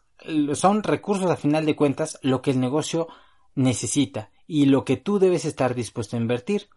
son 0.54 0.84
recursos 0.84 1.32
a 1.32 1.36
final 1.36 1.65
de 1.65 1.75
cuentas 1.75 2.20
lo 2.22 2.44
que 2.44 2.51
el 2.51 2.60
negocio 2.60 3.08
necesita 3.56 4.30
y 4.46 4.68
lo 4.68 4.86
que 4.86 4.98
tú 4.98 5.18
debes 5.18 5.46
estar 5.46 5.74
dispuesto 5.74 6.15
a 6.15 6.20
invertir. 6.20 6.70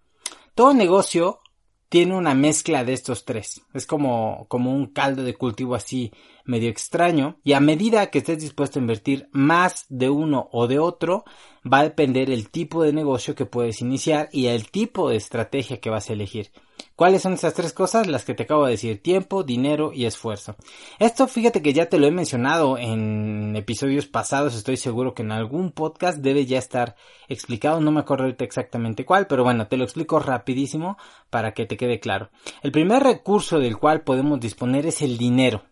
Todo 0.55 0.73
negocio 0.73 1.41
tiene 1.89 2.15
una 2.15 2.35
mezcla 2.35 2.85
de 2.85 2.93
estos 2.93 3.25
tres. 3.25 3.63
Es 3.73 3.87
como, 3.87 4.47
como 4.49 4.75
un 4.75 4.87
caldo 4.87 5.23
de 5.23 5.35
cultivo 5.35 5.75
así 5.75 6.13
medio 6.45 6.69
extraño. 6.69 7.39
Y 7.45 7.53
a 7.53 7.61
medida 7.61 8.11
que 8.11 8.19
estés 8.19 8.41
dispuesto 8.41 8.79
a 8.79 8.83
invertir 8.83 9.29
más 9.33 9.87
de 9.89 10.11
uno 10.11 10.49
o 10.53 10.67
de 10.67 10.79
otro, 10.79 11.25
va 11.71 11.81
a 11.81 11.85
depender 11.85 12.31
el 12.31 12.51
tipo 12.51 12.83
de 12.83 12.93
negocio 12.93 13.35
que 13.35 13.47
puedes 13.47 13.81
iniciar 13.81 14.29
y 14.33 14.47
el 14.47 14.71
tipo 14.71 15.09
de 15.11 15.17
estrategia 15.17 15.81
que 15.81 15.91
vas 15.91 16.11
a 16.11 16.13
elegir. 16.13 16.51
¿Cuáles 16.99 17.23
son 17.23 17.35
esas 17.35 17.55
tres 17.55 17.73
cosas? 17.73 18.09
Las 18.09 18.25
que 18.25 18.35
te 18.35 18.43
acabo 18.43 18.65
de 18.65 18.73
decir, 18.73 19.01
tiempo, 19.01 19.45
dinero 19.45 19.93
y 19.95 20.05
esfuerzo. 20.05 20.57
Esto 20.99 21.29
fíjate 21.29 21.63
que 21.63 21.73
ya 21.73 21.89
te 21.89 21.97
lo 21.97 22.09
he 22.09 22.11
mencionado 22.11 22.77
en 22.77 23.55
episodios 23.55 24.09
pasados, 24.09 24.57
estoy 24.57 24.77
seguro 24.77 25.15
que 25.15 25.23
en 25.23 25.31
algún 25.31 25.71
podcast 25.71 26.19
debe 26.19 26.45
ya 26.45 26.59
estar 26.59 26.97
explicado, 27.29 27.81
no 27.81 27.93
me 27.93 28.01
acuerdo 28.01 28.25
ahorita 28.25 28.43
exactamente 28.43 29.05
cuál, 29.05 29.29
pero 29.29 29.45
bueno, 29.45 29.69
te 29.69 29.77
lo 29.77 29.85
explico 29.85 30.19
rapidísimo 30.19 30.99
para 31.31 31.55
que 31.55 31.67
te 31.67 31.77
quede 31.77 32.01
claro. 32.01 32.31
El 32.65 32.73
primer 32.73 33.01
recurso 33.05 33.61
del 33.61 33.79
cual 33.79 34.01
podemos 34.01 34.41
disponer 34.41 34.85
es 34.85 35.01
el 35.01 35.19
dinero. 35.19 35.63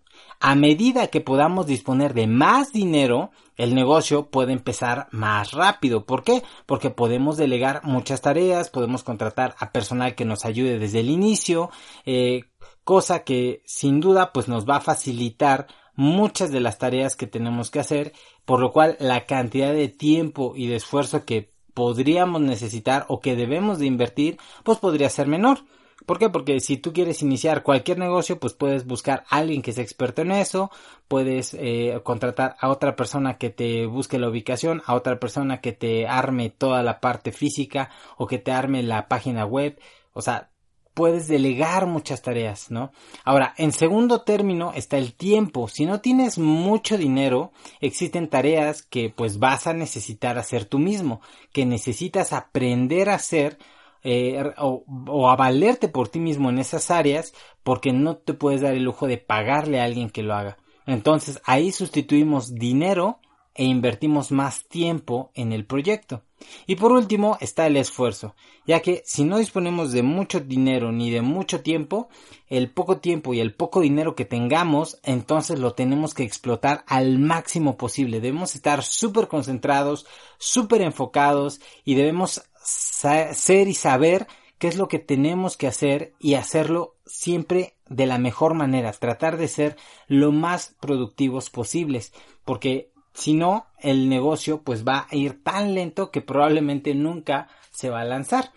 A 0.41 0.55
medida 0.55 1.09
que 1.09 1.21
podamos 1.21 1.67
disponer 1.67 2.15
de 2.15 2.27
más 2.27 2.73
dinero, 2.73 3.31
el 3.57 3.75
negocio 3.75 4.31
puede 4.31 4.53
empezar 4.53 5.09
más 5.11 5.53
rápido. 5.53 6.05
¿Por 6.05 6.25
qué? 6.25 6.43
Porque 6.67 6.91
podemos 6.91 7.37
delegar 7.37 7.81
muchas 7.85 8.21
tareas, 8.21 8.69
podemos 8.69 9.03
contratar 9.03 9.55
a 9.59 9.73
personal 9.73 10.15
que 10.15 10.25
nos 10.25 10.45
ayude 10.45 10.79
desde 10.79 11.01
el 11.01 11.11
inicio, 11.11 11.71
eh, 12.05 12.45
cosa 12.85 13.25
que 13.25 13.63
sin 13.65 14.01
duda 14.01 14.33
pues 14.33 14.49
nos 14.49 14.69
va 14.69 14.77
a 14.77 14.81
facilitar 14.81 15.67
muchas 15.95 16.53
de 16.53 16.61
las 16.61 16.79
tareas 16.79 17.17
que 17.17 17.27
tenemos 17.27 17.71
que 17.71 17.81
hacer, 17.81 18.13
por 18.45 18.61
lo 18.61 18.73
cual 18.73 18.97
la 19.01 19.25
cantidad 19.25 19.73
de 19.73 19.89
tiempo 19.89 20.53
y 20.55 20.67
de 20.67 20.77
esfuerzo 20.77 21.25
que 21.25 21.51
podríamos 21.73 22.41
necesitar 22.43 23.07
o 23.09 23.21
que 23.21 23.37
debemos 23.37 23.79
de 23.79 23.87
invertir 23.87 24.39
pues 24.65 24.79
podría 24.79 25.11
ser 25.11 25.27
menor. 25.27 25.61
¿Por 26.07 26.21
qué? 26.21 26.31
Porque 26.31 26.61
si 26.61 26.77
tú 26.77 26.93
quieres 26.93 27.21
iniciar 27.21 27.65
cualquier 27.65 27.99
negocio, 27.99 28.39
pues 28.39 28.55
puedes 28.55 28.87
buscar 28.87 29.25
a 29.29 29.39
alguien 29.39 29.61
que 29.61 29.73
sea 29.73 29.83
experto 29.83 30.23
en 30.23 30.31
eso, 30.31 30.71
puedes 31.09 31.53
eh, 31.55 32.01
contratar 32.05 32.57
a 32.61 32.69
otra 32.69 32.95
persona 32.95 33.39
que 33.39 33.51
te 33.51 33.87
busque 33.87 34.19
la 34.19 34.29
ubicación, 34.29 34.83
a 34.87 34.95
otra 34.95 35.19
persona 35.19 35.61
que 35.61 35.73
te 35.73 36.07
arme 36.07 36.49
toda 36.51 36.85
la 36.85 37.01
parte 37.01 37.33
física 37.33 37.91
o 38.17 38.29
que 38.29 38.39
te 38.39 38.53
arme 38.53 38.85
la 38.85 39.09
página 39.09 39.45
web, 39.45 39.81
o 40.13 40.23
sea, 40.23 40.51
puedes 40.97 41.29
delegar 41.29 41.87
muchas 41.87 42.23
tareas, 42.23 42.71
¿no? 42.71 42.91
Ahora, 43.23 43.53
en 43.59 43.73
segundo 43.73 44.23
término 44.23 44.73
está 44.75 44.97
el 44.97 45.13
tiempo. 45.13 45.69
Si 45.69 45.85
no 45.85 46.01
tienes 46.01 46.39
mucho 46.39 46.97
dinero, 46.97 47.53
existen 47.83 48.29
tareas 48.29 48.83
que 48.83 49.11
pues 49.11 49.39
vas 49.39 49.67
a 49.67 49.75
necesitar 49.75 50.39
hacer 50.39 50.65
tú 50.65 50.79
mismo, 50.79 51.21
que 51.53 51.67
necesitas 51.67 52.33
aprender 52.33 53.11
a 53.11 53.17
hacer 53.17 53.59
eh, 54.03 54.53
o, 54.59 55.29
a 55.29 55.37
valerte 55.37 55.89
por 55.89 56.09
ti 56.09 56.19
mismo 56.19 56.51
en 56.51 56.59
esas 56.59 56.91
áreas 56.91 57.35
porque 57.63 57.93
no 57.93 58.17
te 58.17 58.35
puedes 58.35 58.61
dar 58.61 58.75
el 58.75 58.85
lujo 58.85 59.07
de 59.07 59.19
pagarle 59.19 59.81
a 59.81 59.85
alguien 59.85 60.11
que 60.11 60.23
lo 60.23 60.35
haga. 60.35 60.59
Entonces 60.87 61.41
ahí 61.45 61.73
sustituimos 61.73 62.55
dinero 62.55 63.19
e 63.57 63.65
invertimos 63.65 64.31
más 64.31 64.67
tiempo 64.69 65.31
en 65.35 65.53
el 65.53 65.65
proyecto. 65.65 66.23
Y 66.67 66.77
por 66.77 66.93
último 66.93 67.39
está 67.41 67.67
el 67.67 67.77
esfuerzo, 67.77 68.35
ya 68.67 68.81
que 68.81 69.03
si 69.07 69.25
no 69.25 69.39
disponemos 69.39 69.93
de 69.93 70.03
mucho 70.03 70.41
dinero 70.41 70.93
ni 70.93 71.11
de 71.11 71.23
mucho 71.23 71.63
tiempo, 71.63 72.09
el 72.49 72.71
poco 72.71 72.99
tiempo 72.99 73.33
y 73.33 73.41
el 73.41 73.55
poco 73.55 73.81
dinero 73.81 74.15
que 74.15 74.27
tengamos, 74.27 74.99
entonces 75.03 75.59
lo 75.59 75.73
tenemos 75.73 76.13
que 76.13 76.25
explotar 76.25 76.85
al 76.87 77.19
máximo 77.19 77.79
posible. 77.79 78.21
Debemos 78.21 78.55
estar 78.55 78.83
súper 78.83 79.29
concentrados, 79.29 80.07
súper 80.39 80.83
enfocados 80.83 81.61
y 81.85 81.95
debemos 81.95 82.43
ser 82.67 83.69
y 83.69 83.75
saber 83.75 84.27
qué 84.59 84.69
es 84.69 84.77
lo 84.77 84.89
que 84.89 84.99
tenemos 84.99 85.57
que 85.57 85.67
hacer 85.67 86.15
y 86.19 86.35
hacerlo 86.35 86.95
siempre 87.05 87.75
de 87.89 88.07
la 88.07 88.19
mejor 88.19 88.55
manera, 88.55 88.93
tratar 88.93 89.37
de 89.37 89.49
ser 89.49 89.77
lo 90.09 90.33
más 90.33 90.75
productivos 90.81 91.51
posibles, 91.51 92.13
porque 92.45 92.91
si 93.13 93.35
no, 93.35 93.67
el 93.79 94.09
negocio 94.09 94.63
pues 94.63 94.87
va 94.87 95.07
a 95.11 95.17
ir 95.17 95.43
tan 95.43 95.75
lento 95.75 96.11
que 96.11 96.21
probablemente 96.21 96.95
nunca 96.95 97.49
se 97.71 97.91
va 97.91 98.01
a 98.01 98.05
lanzar. 98.05 98.53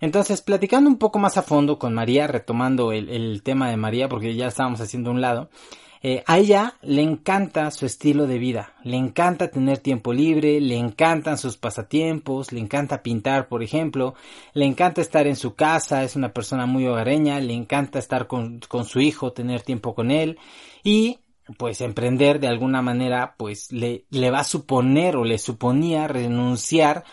Entonces, 0.00 0.42
platicando 0.42 0.90
un 0.90 0.98
poco 0.98 1.18
más 1.18 1.38
a 1.38 1.42
fondo 1.42 1.78
con 1.78 1.94
María, 1.94 2.26
retomando 2.26 2.92
el, 2.92 3.08
el 3.08 3.42
tema 3.42 3.70
de 3.70 3.76
María, 3.76 4.08
porque 4.08 4.34
ya 4.34 4.48
estábamos 4.48 4.80
haciendo 4.80 5.10
un 5.10 5.20
lado, 5.20 5.48
eh, 6.04 6.24
a 6.26 6.38
ella 6.38 6.74
le 6.82 7.00
encanta 7.00 7.70
su 7.70 7.86
estilo 7.86 8.26
de 8.26 8.38
vida, 8.38 8.74
le 8.82 8.96
encanta 8.96 9.52
tener 9.52 9.78
tiempo 9.78 10.12
libre, 10.12 10.60
le 10.60 10.76
encantan 10.76 11.38
sus 11.38 11.56
pasatiempos, 11.56 12.50
le 12.50 12.58
encanta 12.58 13.04
pintar, 13.04 13.46
por 13.46 13.62
ejemplo, 13.62 14.14
le 14.52 14.66
encanta 14.66 15.00
estar 15.00 15.28
en 15.28 15.36
su 15.36 15.54
casa, 15.54 16.02
es 16.02 16.16
una 16.16 16.32
persona 16.32 16.66
muy 16.66 16.88
hogareña, 16.88 17.38
le 17.38 17.54
encanta 17.54 18.00
estar 18.00 18.26
con, 18.26 18.58
con 18.66 18.84
su 18.84 19.00
hijo, 19.00 19.32
tener 19.32 19.62
tiempo 19.62 19.94
con 19.94 20.10
él 20.10 20.40
y 20.82 21.20
pues 21.56 21.80
emprender 21.80 22.40
de 22.40 22.48
alguna 22.48 22.82
manera 22.82 23.36
pues 23.36 23.70
le, 23.70 24.04
le 24.10 24.30
va 24.32 24.40
a 24.40 24.44
suponer 24.44 25.14
o 25.14 25.24
le 25.24 25.38
suponía 25.38 26.08
renunciar 26.08 27.04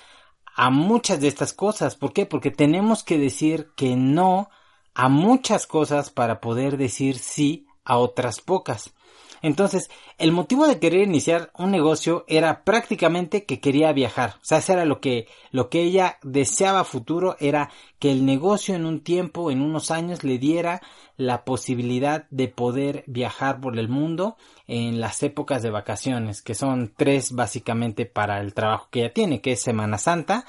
a 0.55 0.71
muchas 0.71 1.21
de 1.21 1.27
estas 1.27 1.53
cosas. 1.53 1.95
¿Por 1.95 2.11
qué? 2.11 2.25
Porque 2.25 2.49
tenemos 2.49 3.03
que 3.03 3.19
decir 3.19 3.69
que 3.75 3.95
no 3.95 4.49
a 4.95 5.09
muchas 5.09 5.67
cosas 5.67 6.09
para 6.09 6.41
poder 6.41 6.75
decir 6.77 7.19
sí 7.19 7.67
a 7.83 7.97
otras 7.97 8.41
pocas. 8.41 8.93
Entonces, 9.41 9.89
el 10.17 10.31
motivo 10.31 10.67
de 10.67 10.79
querer 10.79 11.07
iniciar 11.07 11.51
un 11.57 11.71
negocio 11.71 12.25
era 12.27 12.63
prácticamente 12.63 13.45
que 13.45 13.59
quería 13.59 13.93
viajar. 13.93 14.35
O 14.37 14.43
sea, 14.45 14.57
eso 14.57 14.73
era 14.73 14.85
lo 14.85 14.99
que, 14.99 15.27
lo 15.51 15.69
que 15.69 15.81
ella 15.81 16.17
deseaba 16.23 16.83
futuro, 16.83 17.37
era 17.39 17.69
que 17.99 18.11
el 18.11 18.25
negocio 18.25 18.75
en 18.75 18.85
un 18.85 19.01
tiempo, 19.01 19.51
en 19.51 19.61
unos 19.61 19.91
años, 19.91 20.23
le 20.23 20.37
diera 20.37 20.81
la 21.15 21.45
posibilidad 21.45 22.27
de 22.29 22.47
poder 22.47 23.03
viajar 23.07 23.61
por 23.61 23.77
el 23.77 23.89
mundo 23.89 24.37
en 24.67 24.99
las 24.99 25.23
épocas 25.23 25.61
de 25.61 25.69
vacaciones, 25.69 26.41
que 26.41 26.55
son 26.55 26.93
tres 26.95 27.31
básicamente 27.31 28.05
para 28.05 28.39
el 28.41 28.53
trabajo 28.53 28.87
que 28.91 29.01
ella 29.01 29.13
tiene, 29.13 29.41
que 29.41 29.53
es 29.53 29.61
Semana 29.61 29.97
Santa, 29.97 30.45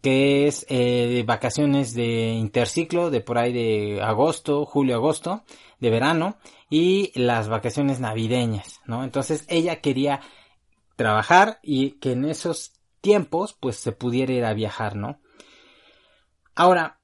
que 0.00 0.46
es 0.46 0.64
eh, 0.68 1.24
vacaciones 1.26 1.94
de 1.94 2.32
interciclo 2.32 3.10
de 3.10 3.20
por 3.20 3.38
ahí 3.38 3.52
de 3.52 4.00
agosto, 4.02 4.64
julio, 4.64 4.94
agosto, 4.94 5.44
de 5.80 5.90
verano 5.90 6.36
y 6.70 7.12
las 7.18 7.48
vacaciones 7.48 7.98
navideñas, 7.98 8.80
¿no? 8.86 9.02
Entonces 9.02 9.44
ella 9.48 9.80
quería 9.80 10.20
trabajar 10.96 11.58
y 11.62 11.92
que 11.92 12.12
en 12.12 12.24
esos 12.24 12.74
tiempos 13.00 13.56
pues 13.58 13.76
se 13.76 13.92
pudiera 13.92 14.32
ir 14.32 14.44
a 14.44 14.54
viajar, 14.54 14.94
¿no? 14.94 15.20
Ahora, 16.54 17.00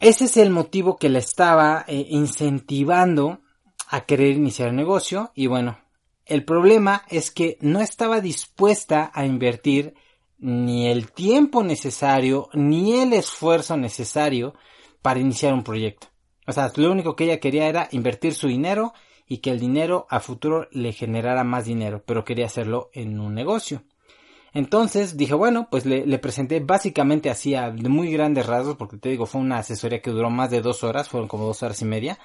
ese 0.00 0.24
es 0.24 0.36
el 0.36 0.50
motivo 0.50 0.96
que 0.96 1.08
la 1.08 1.18
estaba 1.18 1.84
eh, 1.86 2.06
incentivando 2.08 3.40
a 3.88 4.02
querer 4.06 4.32
iniciar 4.32 4.70
el 4.70 4.76
negocio 4.76 5.30
y 5.34 5.46
bueno, 5.46 5.78
el 6.24 6.44
problema 6.44 7.04
es 7.10 7.30
que 7.30 7.58
no 7.60 7.80
estaba 7.80 8.20
dispuesta 8.20 9.10
a 9.12 9.26
invertir 9.26 9.94
ni 10.44 10.88
el 10.88 11.10
tiempo 11.10 11.62
necesario, 11.62 12.50
ni 12.52 13.00
el 13.00 13.14
esfuerzo 13.14 13.78
necesario 13.78 14.54
para 15.00 15.18
iniciar 15.18 15.54
un 15.54 15.64
proyecto. 15.64 16.08
O 16.46 16.52
sea, 16.52 16.70
lo 16.76 16.92
único 16.92 17.16
que 17.16 17.24
ella 17.24 17.40
quería 17.40 17.66
era 17.66 17.88
invertir 17.92 18.34
su 18.34 18.48
dinero 18.48 18.92
y 19.26 19.38
que 19.38 19.50
el 19.50 19.58
dinero 19.58 20.06
a 20.10 20.20
futuro 20.20 20.68
le 20.70 20.92
generara 20.92 21.44
más 21.44 21.64
dinero, 21.64 22.02
pero 22.04 22.24
quería 22.24 22.44
hacerlo 22.44 22.90
en 22.92 23.20
un 23.20 23.34
negocio. 23.34 23.84
Entonces 24.52 25.16
dije, 25.16 25.32
bueno, 25.32 25.66
pues 25.70 25.86
le, 25.86 26.18
presenté 26.18 26.60
básicamente 26.60 27.30
así 27.30 27.54
a 27.54 27.70
muy 27.70 28.12
grandes 28.12 28.44
rasgos, 28.44 28.76
porque 28.76 28.98
te 28.98 29.08
digo, 29.08 29.24
fue 29.24 29.40
una 29.40 29.58
asesoría 29.58 30.02
que 30.02 30.10
duró 30.10 30.28
más 30.28 30.50
de 30.50 30.60
dos 30.60 30.84
horas, 30.84 31.08
fueron 31.08 31.26
como 31.26 31.46
dos 31.46 31.62
horas 31.62 31.80
y 31.80 31.86
media. 31.86 32.18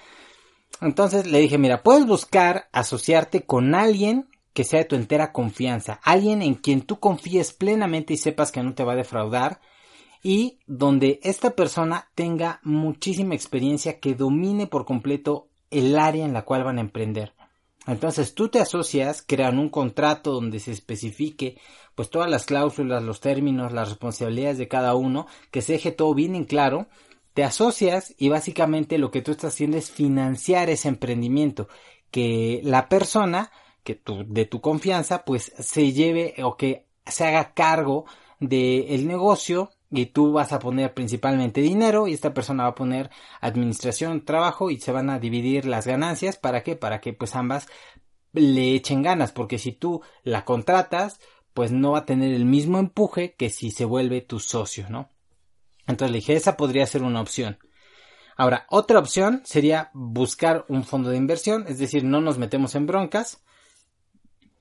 Entonces 0.82 1.26
le 1.26 1.40
dije, 1.40 1.58
mira, 1.58 1.84
puedes 1.84 2.06
buscar 2.06 2.68
asociarte 2.74 3.44
con 3.44 3.76
alguien 3.76 4.29
que 4.54 4.64
sea 4.64 4.80
de 4.80 4.86
tu 4.86 4.96
entera 4.96 5.32
confianza, 5.32 6.00
alguien 6.04 6.42
en 6.42 6.56
quien 6.56 6.82
tú 6.82 7.00
confíes 7.00 7.54
plenamente 7.54 8.14
y 8.14 8.18
sepas 8.18 8.52
que 8.52 8.64
no 8.64 8.74
te 8.74 8.84
va 8.84 8.94
a 8.94 8.98
defraudar 8.98 9.62
y 10.22 10.60
donde 10.68 11.20
esta 11.24 11.52
persona 11.52 12.10
tenga 12.16 12.60
muchísima 12.64 13.36
experiencia 13.36 14.00
que 14.00 14.16
domine 14.16 14.68
por 14.68 14.86
completo 14.86 15.48
el 15.72 15.98
área 15.98 16.26
en 16.26 16.34
la 16.34 16.44
cual 16.44 16.64
van 16.64 16.78
a 16.78 16.82
emprender. 16.82 17.34
Entonces 17.88 18.34
tú 18.36 18.50
te 18.50 18.60
asocias, 18.60 19.24
crean 19.26 19.58
un 19.58 19.70
contrato 19.70 20.32
donde 20.32 20.60
se 20.60 20.72
especifique 20.72 21.58
pues 21.96 22.10
todas 22.10 22.30
las 22.30 22.46
cláusulas, 22.46 23.04
los 23.04 23.20
términos, 23.20 23.74
las 23.74 23.90
responsabilidades 23.90 24.58
de 24.58 24.68
cada 24.68 24.96
uno, 24.96 25.28
que 25.52 25.62
se 25.62 25.74
deje 25.74 25.92
todo 25.92 26.14
bien 26.14 26.36
en 26.36 26.46
claro, 26.46 26.88
te 27.34 27.44
asocias 27.44 28.14
y 28.18 28.30
básicamente 28.30 28.98
lo 28.98 29.12
que 29.12 29.22
tú 29.22 29.32
estás 29.32 29.54
haciendo 29.54 29.78
es 29.78 29.92
financiar 29.92 30.70
ese 30.70 30.88
emprendimiento, 30.88 31.68
que 32.12 32.62
la 32.64 32.90
persona 32.90 33.52
que 33.84 33.96
tú, 33.96 34.26
de 34.28 34.46
tu 34.46 34.62
confianza 34.62 35.24
pues 35.26 35.52
se 35.58 35.92
lleve 35.92 36.36
o 36.44 36.58
que 36.58 36.88
se 37.06 37.26
haga 37.26 37.54
cargo 37.54 38.06
del 38.40 39.08
negocio 39.08 39.72
y 39.92 40.08
tú 40.08 40.34
vas 40.34 40.54
a 40.54 40.60
poner 40.60 40.94
principalmente 40.94 41.62
dinero 41.62 42.08
y 42.08 42.14
esta 42.14 42.34
persona 42.34 42.64
va 42.64 42.70
a 42.70 42.76
poner 42.76 43.10
administración, 43.42 44.24
trabajo 44.24 44.70
y 44.70 44.80
se 44.80 44.92
van 44.92 45.10
a 45.10 45.20
dividir 45.20 45.66
las 45.66 45.88
ganancias. 45.88 46.38
¿Para 46.38 46.64
qué? 46.64 46.76
Para 46.76 47.02
que 47.02 47.14
pues 47.14 47.36
ambas 47.36 47.68
le 48.34 48.76
echen 48.76 49.02
ganas, 49.02 49.32
porque 49.32 49.58
si 49.58 49.72
tú 49.72 50.02
la 50.24 50.46
contratas, 50.46 51.20
pues 51.54 51.72
no 51.72 51.94
va 51.94 52.00
a 52.00 52.06
tener 52.06 52.34
el 52.34 52.46
mismo 52.46 52.78
empuje 52.78 53.34
que 53.34 53.50
si 53.50 53.72
se 53.72 53.86
vuelve 53.86 54.22
tu 54.22 54.40
socio, 54.40 54.86
¿no? 54.90 55.10
Entonces 55.88 56.12
le 56.12 56.20
dije, 56.20 56.34
esa 56.34 56.56
podría 56.56 56.86
ser 56.86 57.02
una 57.02 57.22
opción. 57.22 57.58
Ahora, 58.38 58.68
otra 58.70 59.00
opción 59.00 59.42
sería 59.44 59.90
buscar 59.94 60.66
un 60.70 60.84
fondo 60.84 61.10
de 61.10 61.18
inversión, 61.18 61.66
es 61.68 61.80
decir, 61.80 62.04
no 62.04 62.22
nos 62.22 62.38
metemos 62.38 62.76
en 62.76 62.86
broncas, 62.86 63.44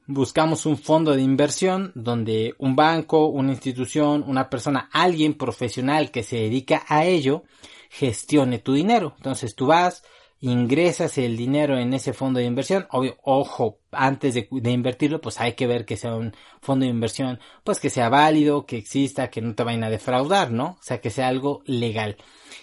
buscamos 0.09 0.65
un 0.65 0.79
fondo 0.79 1.15
de 1.15 1.23
inversión 1.23 1.93
donde 1.95 2.55
un 2.59 2.75
banco, 2.75 3.27
una 3.27 3.53
institución, 3.53 4.25
una 4.27 4.49
persona, 4.49 4.89
alguien 4.91 5.35
profesional 5.35 6.11
que 6.11 6.23
se 6.23 6.37
dedica 6.37 6.85
a 6.89 7.05
ello, 7.05 7.45
gestione 7.91 8.59
tu 8.59 8.73
dinero. 8.73 9.15
Entonces 9.19 9.55
tú 9.55 9.67
vas, 9.67 10.03
ingresas 10.41 11.19
el 11.19 11.37
dinero 11.37 11.79
en 11.79 11.93
ese 11.93 12.15
fondo 12.15 12.41
de 12.41 12.47
inversión. 12.47 12.87
Obvio, 12.91 13.19
ojo, 13.23 13.81
antes 13.93 14.33
de, 14.35 14.49
invertirlo, 14.51 15.21
pues 15.21 15.39
hay 15.41 15.53
que 15.53 15.67
ver 15.67 15.85
que 15.85 15.99
sea 15.99 16.15
un 16.15 16.35
fondo 16.63 16.87
de 16.87 16.91
inversión, 16.91 17.39
pues 17.63 17.79
que 17.79 17.91
sea 17.91 18.09
válido, 18.09 18.65
que 18.65 18.79
exista, 18.79 19.29
que 19.29 19.43
no 19.43 19.55
te 19.55 19.63
vayan 19.63 19.85
a 19.85 19.91
defraudar, 19.91 20.51
¿no? 20.51 20.79
O 20.81 20.83
sea, 20.83 21.03
que 21.03 21.11
sea 21.11 21.29
algo 21.29 21.63
legal. 21.67 22.17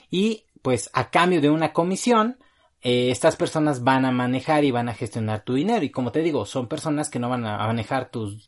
Y 0.09 0.45
pues 0.63 0.89
a 0.93 1.11
cambio 1.11 1.41
de 1.41 1.51
una 1.51 1.73
comisión, 1.73 2.39
eh, 2.85 3.09
estas 3.09 3.35
personas 3.35 3.83
van 3.83 4.05
a 4.05 4.11
manejar 4.11 4.63
y 4.63 4.69
van 4.69 4.89
a 4.89 4.93
gestionar 4.93 5.43
tu 5.43 5.55
dinero. 5.55 5.83
Y 5.83 5.89
como 5.89 6.11
te 6.11 6.21
digo, 6.21 6.45
son 6.45 6.67
personas 6.67 7.09
que 7.09 7.17
no 7.17 7.29
van 7.29 7.43
a 7.43 7.57
manejar 7.65 8.11
tus, 8.11 8.47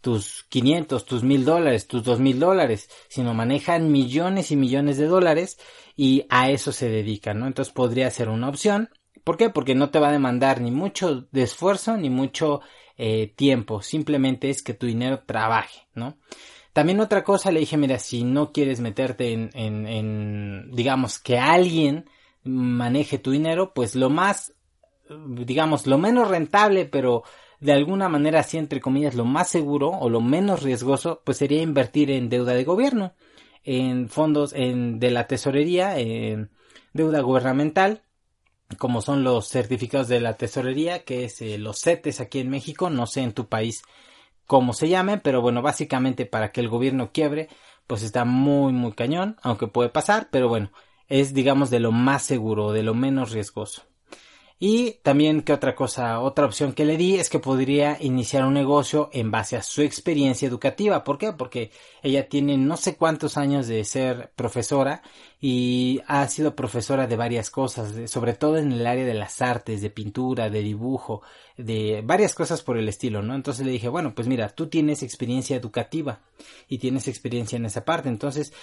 tus 0.00 0.42
500, 0.48 1.04
tus 1.04 1.22
1000 1.22 1.44
dólares, 1.44 1.86
tus 1.86 2.02
2000 2.02 2.40
dólares, 2.40 2.90
sino 3.08 3.32
manejan 3.32 3.92
millones 3.92 4.50
y 4.50 4.56
millones 4.56 4.98
de 4.98 5.06
dólares 5.06 5.60
y 5.94 6.26
a 6.30 6.50
eso 6.50 6.72
se 6.72 6.88
dedican, 6.88 7.38
¿no? 7.38 7.46
Entonces 7.46 7.72
podría 7.72 8.10
ser 8.10 8.28
una 8.28 8.48
opción. 8.48 8.90
¿Por 9.22 9.36
qué? 9.36 9.50
Porque 9.50 9.76
no 9.76 9.90
te 9.90 10.00
va 10.00 10.08
a 10.08 10.12
demandar 10.12 10.60
ni 10.60 10.72
mucho 10.72 11.28
de 11.30 11.42
esfuerzo 11.44 11.96
ni 11.96 12.10
mucho 12.10 12.62
eh, 12.96 13.32
tiempo. 13.36 13.82
Simplemente 13.82 14.50
es 14.50 14.64
que 14.64 14.74
tu 14.74 14.86
dinero 14.86 15.22
trabaje, 15.24 15.86
¿no? 15.94 16.18
También 16.72 16.98
otra 16.98 17.22
cosa 17.22 17.52
le 17.52 17.60
dije, 17.60 17.76
mira, 17.76 18.00
si 18.00 18.24
no 18.24 18.50
quieres 18.50 18.80
meterte 18.80 19.32
en, 19.32 19.50
en, 19.54 19.86
en 19.86 20.72
digamos, 20.72 21.20
que 21.20 21.38
alguien 21.38 22.06
maneje 22.46 23.18
tu 23.18 23.30
dinero, 23.30 23.72
pues 23.74 23.94
lo 23.94 24.10
más, 24.10 24.54
digamos, 25.08 25.86
lo 25.86 25.98
menos 25.98 26.28
rentable, 26.28 26.86
pero 26.86 27.24
de 27.60 27.72
alguna 27.72 28.08
manera 28.08 28.40
así 28.40 28.58
entre 28.58 28.80
comillas 28.80 29.14
lo 29.14 29.24
más 29.24 29.48
seguro 29.48 29.90
o 29.90 30.10
lo 30.10 30.20
menos 30.20 30.62
riesgoso, 30.62 31.22
pues 31.24 31.38
sería 31.38 31.62
invertir 31.62 32.10
en 32.10 32.28
deuda 32.28 32.52
de 32.52 32.64
gobierno, 32.64 33.14
en 33.64 34.08
fondos 34.08 34.52
en, 34.52 34.98
de 34.98 35.10
la 35.10 35.26
tesorería, 35.26 35.98
en 35.98 36.50
deuda 36.92 37.20
gubernamental, 37.20 38.02
como 38.78 39.00
son 39.00 39.24
los 39.24 39.48
certificados 39.48 40.08
de 40.08 40.20
la 40.20 40.34
tesorería, 40.34 41.04
que 41.04 41.24
es 41.24 41.40
eh, 41.40 41.58
los 41.58 41.80
CETES 41.80 42.20
aquí 42.20 42.40
en 42.40 42.50
México, 42.50 42.90
no 42.90 43.06
sé 43.06 43.22
en 43.22 43.32
tu 43.32 43.48
país 43.48 43.82
cómo 44.46 44.72
se 44.72 44.88
llame, 44.88 45.18
pero 45.18 45.40
bueno, 45.40 45.62
básicamente 45.62 46.26
para 46.26 46.52
que 46.52 46.60
el 46.60 46.68
gobierno 46.68 47.10
quiebre, 47.12 47.48
pues 47.86 48.02
está 48.02 48.24
muy 48.24 48.72
muy 48.72 48.92
cañón, 48.92 49.36
aunque 49.42 49.66
puede 49.66 49.88
pasar, 49.88 50.28
pero 50.30 50.48
bueno, 50.48 50.70
es 51.08 51.34
digamos 51.34 51.70
de 51.70 51.80
lo 51.80 51.92
más 51.92 52.22
seguro, 52.22 52.72
de 52.72 52.82
lo 52.82 52.94
menos 52.94 53.32
riesgoso. 53.32 53.82
Y 54.58 54.92
también 55.02 55.42
que 55.42 55.52
otra 55.52 55.74
cosa, 55.74 56.18
otra 56.20 56.46
opción 56.46 56.72
que 56.72 56.86
le 56.86 56.96
di 56.96 57.16
es 57.16 57.28
que 57.28 57.38
podría 57.38 57.98
iniciar 58.00 58.42
un 58.46 58.54
negocio 58.54 59.10
en 59.12 59.30
base 59.30 59.54
a 59.54 59.62
su 59.62 59.82
experiencia 59.82 60.48
educativa. 60.48 61.04
¿Por 61.04 61.18
qué? 61.18 61.34
Porque 61.34 61.72
ella 62.02 62.26
tiene 62.26 62.56
no 62.56 62.78
sé 62.78 62.96
cuántos 62.96 63.36
años 63.36 63.66
de 63.66 63.84
ser 63.84 64.32
profesora 64.34 65.02
y 65.38 66.00
ha 66.06 66.26
sido 66.28 66.56
profesora 66.56 67.06
de 67.06 67.16
varias 67.16 67.50
cosas, 67.50 68.10
sobre 68.10 68.32
todo 68.32 68.56
en 68.56 68.72
el 68.72 68.86
área 68.86 69.04
de 69.04 69.12
las 69.12 69.42
artes, 69.42 69.82
de 69.82 69.90
pintura, 69.90 70.48
de 70.48 70.62
dibujo, 70.62 71.20
de 71.58 72.00
varias 72.02 72.34
cosas 72.34 72.62
por 72.62 72.78
el 72.78 72.88
estilo, 72.88 73.20
¿no? 73.20 73.34
Entonces 73.34 73.66
le 73.66 73.72
dije, 73.72 73.90
bueno, 73.90 74.14
pues 74.14 74.26
mira, 74.26 74.48
tú 74.48 74.68
tienes 74.68 75.02
experiencia 75.02 75.54
educativa 75.54 76.20
y 76.66 76.78
tienes 76.78 77.08
experiencia 77.08 77.56
en 77.56 77.66
esa 77.66 77.84
parte. 77.84 78.08
Entonces, 78.08 78.54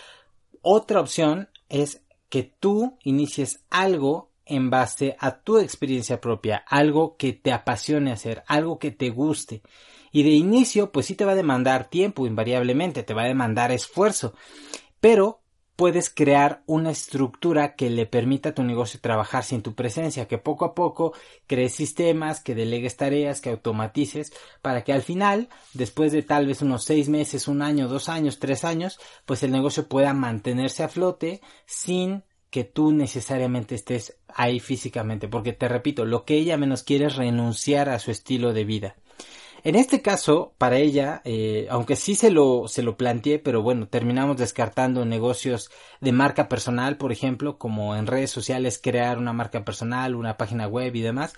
otra 0.63 1.01
opción 1.01 1.49
es 1.69 2.02
que 2.33 2.51
tú 2.59 2.97
inicies 3.03 3.63
algo 3.69 4.31
en 4.47 4.71
base 4.71 5.15
a 5.19 5.41
tu 5.41 5.59
experiencia 5.59 6.19
propia, 6.19 6.63
algo 6.67 7.15
que 7.15 7.31
te 7.31 7.51
apasione 7.51 8.11
hacer, 8.11 8.43
algo 8.47 8.79
que 8.79 8.89
te 8.89 9.11
guste. 9.11 9.61
Y 10.11 10.23
de 10.23 10.31
inicio, 10.31 10.91
pues 10.91 11.05
sí 11.05 11.13
te 11.13 11.25
va 11.25 11.33
a 11.33 11.35
demandar 11.35 11.91
tiempo, 11.91 12.25
invariablemente, 12.25 13.03
te 13.03 13.13
va 13.13 13.21
a 13.21 13.27
demandar 13.27 13.71
esfuerzo, 13.71 14.33
pero 14.99 15.42
puedes 15.75 16.09
crear 16.09 16.61
una 16.65 16.91
estructura 16.91 17.75
que 17.75 17.89
le 17.89 18.05
permita 18.05 18.49
a 18.49 18.53
tu 18.53 18.63
negocio 18.63 18.99
trabajar 18.99 19.43
sin 19.43 19.61
tu 19.61 19.73
presencia, 19.73 20.27
que 20.27 20.37
poco 20.37 20.65
a 20.65 20.75
poco 20.75 21.13
crees 21.47 21.73
sistemas, 21.73 22.41
que 22.41 22.55
delegues 22.55 22.95
tareas, 22.95 23.41
que 23.41 23.49
automatices, 23.49 24.33
para 24.61 24.83
que 24.83 24.93
al 24.93 25.01
final, 25.01 25.49
después 25.73 26.11
de 26.11 26.21
tal 26.21 26.45
vez 26.45 26.61
unos 26.61 26.83
seis 26.83 27.09
meses, 27.09 27.47
un 27.47 27.61
año, 27.61 27.87
dos 27.87 28.09
años, 28.09 28.39
tres 28.39 28.63
años, 28.63 28.99
pues 29.25 29.41
el 29.43 29.51
negocio 29.51 29.87
pueda 29.87 30.13
mantenerse 30.13 30.83
a 30.83 30.89
flote 30.89 31.41
sin 31.65 32.23
que 32.51 32.63
tú 32.63 32.91
necesariamente 32.91 33.73
estés 33.73 34.15
ahí 34.27 34.59
físicamente, 34.59 35.27
porque 35.27 35.53
te 35.53 35.67
repito, 35.67 36.05
lo 36.05 36.23
que 36.23 36.35
ella 36.35 36.55
menos 36.55 36.83
quiere 36.83 37.07
es 37.07 37.15
renunciar 37.15 37.89
a 37.89 37.97
su 37.97 38.11
estilo 38.11 38.53
de 38.53 38.63
vida. 38.63 38.95
En 39.63 39.75
este 39.75 40.01
caso, 40.01 40.53
para 40.57 40.77
ella, 40.77 41.21
eh, 41.23 41.67
aunque 41.69 41.95
sí 41.95 42.15
se 42.15 42.31
lo, 42.31 42.67
se 42.67 42.83
lo 42.83 42.97
planteé, 42.97 43.39
pero 43.39 43.61
bueno, 43.61 43.87
terminamos 43.87 44.35
descartando 44.37 45.05
negocios 45.05 45.71
de 46.01 46.11
marca 46.11 46.49
personal, 46.49 46.97
por 46.97 47.13
ejemplo, 47.13 47.57
como 47.57 47.95
en 47.95 48.07
redes 48.07 48.29
sociales 48.29 48.79
crear 48.81 49.17
una 49.17 49.31
marca 49.31 49.63
personal, 49.63 50.15
una 50.15 50.35
página 50.37 50.67
web 50.67 50.93
y 50.95 51.01
demás, 51.01 51.33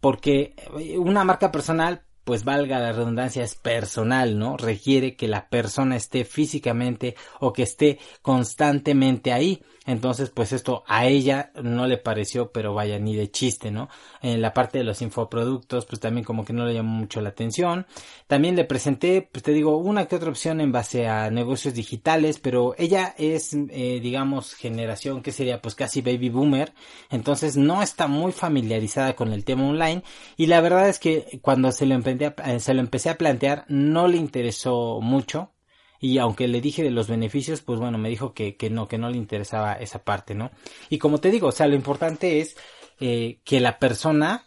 porque 0.00 0.54
eh, 0.78 0.98
una 0.98 1.24
marca 1.24 1.52
personal 1.52 2.04
pues 2.24 2.44
valga 2.44 2.78
la 2.78 2.92
redundancia, 2.92 3.42
es 3.42 3.54
personal, 3.54 4.38
¿no? 4.38 4.58
Requiere 4.58 5.16
que 5.16 5.28
la 5.28 5.48
persona 5.48 5.96
esté 5.96 6.26
físicamente 6.26 7.16
o 7.40 7.54
que 7.54 7.62
esté 7.62 7.98
constantemente 8.20 9.32
ahí. 9.32 9.62
Entonces, 9.88 10.28
pues 10.28 10.52
esto 10.52 10.84
a 10.86 11.06
ella 11.06 11.50
no 11.62 11.86
le 11.86 11.96
pareció, 11.96 12.52
pero 12.52 12.74
vaya, 12.74 12.98
ni 12.98 13.16
de 13.16 13.30
chiste, 13.30 13.70
¿no? 13.70 13.88
En 14.20 14.42
la 14.42 14.52
parte 14.52 14.76
de 14.76 14.84
los 14.84 15.00
infoproductos, 15.00 15.86
pues 15.86 15.98
también 15.98 16.26
como 16.26 16.44
que 16.44 16.52
no 16.52 16.66
le 16.66 16.74
llamó 16.74 16.90
mucho 16.90 17.22
la 17.22 17.30
atención. 17.30 17.86
También 18.26 18.54
le 18.54 18.66
presenté, 18.66 19.26
pues 19.32 19.42
te 19.42 19.52
digo, 19.52 19.78
una 19.78 20.04
que 20.04 20.16
otra 20.16 20.28
opción 20.28 20.60
en 20.60 20.72
base 20.72 21.08
a 21.08 21.30
negocios 21.30 21.72
digitales, 21.72 22.38
pero 22.38 22.74
ella 22.76 23.14
es, 23.16 23.54
eh, 23.54 23.98
digamos, 24.02 24.52
generación 24.52 25.22
que 25.22 25.32
sería 25.32 25.62
pues 25.62 25.74
casi 25.74 26.02
baby 26.02 26.28
boomer. 26.28 26.74
Entonces 27.08 27.56
no 27.56 27.80
está 27.82 28.08
muy 28.08 28.32
familiarizada 28.32 29.16
con 29.16 29.32
el 29.32 29.46
tema 29.46 29.66
online. 29.68 30.02
Y 30.36 30.46
la 30.48 30.60
verdad 30.60 30.90
es 30.90 30.98
que 30.98 31.40
cuando 31.40 31.72
se 31.72 31.86
lo, 31.86 31.96
eh, 31.96 32.60
se 32.60 32.74
lo 32.74 32.80
empecé 32.80 33.08
a 33.08 33.16
plantear, 33.16 33.64
no 33.68 34.06
le 34.06 34.18
interesó 34.18 35.00
mucho 35.00 35.50
y 36.00 36.18
aunque 36.18 36.48
le 36.48 36.60
dije 36.60 36.82
de 36.82 36.90
los 36.90 37.08
beneficios, 37.08 37.60
pues 37.60 37.78
bueno, 37.78 37.98
me 37.98 38.08
dijo 38.08 38.32
que, 38.32 38.56
que 38.56 38.70
no, 38.70 38.86
que 38.88 38.98
no 38.98 39.10
le 39.10 39.16
interesaba 39.16 39.74
esa 39.74 40.04
parte, 40.04 40.34
¿no? 40.34 40.50
Y 40.90 40.98
como 40.98 41.18
te 41.18 41.30
digo, 41.30 41.48
o 41.48 41.52
sea, 41.52 41.66
lo 41.66 41.74
importante 41.74 42.40
es 42.40 42.56
eh, 43.00 43.40
que 43.44 43.60
la 43.60 43.78
persona 43.78 44.44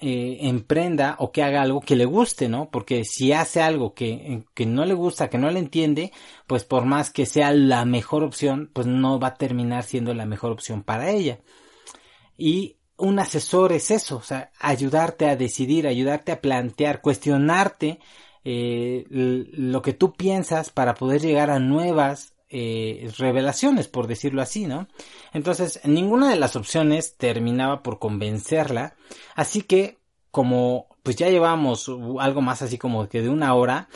eh, 0.00 0.38
emprenda 0.42 1.16
o 1.18 1.32
que 1.32 1.42
haga 1.42 1.62
algo 1.62 1.80
que 1.80 1.96
le 1.96 2.04
guste, 2.04 2.48
¿no? 2.48 2.70
Porque 2.70 3.04
si 3.04 3.32
hace 3.32 3.60
algo 3.60 3.94
que, 3.94 4.44
que 4.54 4.66
no 4.66 4.84
le 4.84 4.94
gusta, 4.94 5.28
que 5.28 5.38
no 5.38 5.50
le 5.50 5.58
entiende, 5.58 6.12
pues 6.46 6.64
por 6.64 6.84
más 6.84 7.10
que 7.10 7.26
sea 7.26 7.52
la 7.52 7.84
mejor 7.84 8.22
opción, 8.24 8.70
pues 8.72 8.86
no 8.86 9.18
va 9.18 9.28
a 9.28 9.34
terminar 9.34 9.84
siendo 9.84 10.14
la 10.14 10.26
mejor 10.26 10.52
opción 10.52 10.82
para 10.82 11.10
ella. 11.10 11.40
Y 12.36 12.76
un 12.96 13.18
asesor 13.20 13.72
es 13.72 13.90
eso, 13.90 14.16
o 14.16 14.22
sea, 14.22 14.50
ayudarte 14.58 15.28
a 15.28 15.36
decidir, 15.36 15.86
ayudarte 15.86 16.32
a 16.32 16.40
plantear, 16.40 17.00
cuestionarte 17.00 18.00
eh, 18.50 19.04
lo 19.10 19.82
que 19.82 19.92
tú 19.92 20.14
piensas 20.14 20.70
para 20.70 20.94
poder 20.94 21.20
llegar 21.20 21.50
a 21.50 21.58
nuevas 21.58 22.32
eh, 22.48 23.10
revelaciones, 23.18 23.88
por 23.88 24.06
decirlo 24.06 24.40
así, 24.40 24.64
¿no? 24.64 24.88
Entonces, 25.34 25.82
ninguna 25.84 26.30
de 26.30 26.36
las 26.36 26.56
opciones 26.56 27.18
terminaba 27.18 27.82
por 27.82 27.98
convencerla, 27.98 28.96
así 29.34 29.60
que, 29.60 29.98
como 30.30 30.88
pues 31.02 31.16
ya 31.16 31.28
llevamos 31.28 31.90
algo 32.20 32.40
más 32.40 32.62
así 32.62 32.78
como 32.78 33.06
que 33.10 33.20
de 33.20 33.28
una 33.28 33.52
hora, 33.52 33.90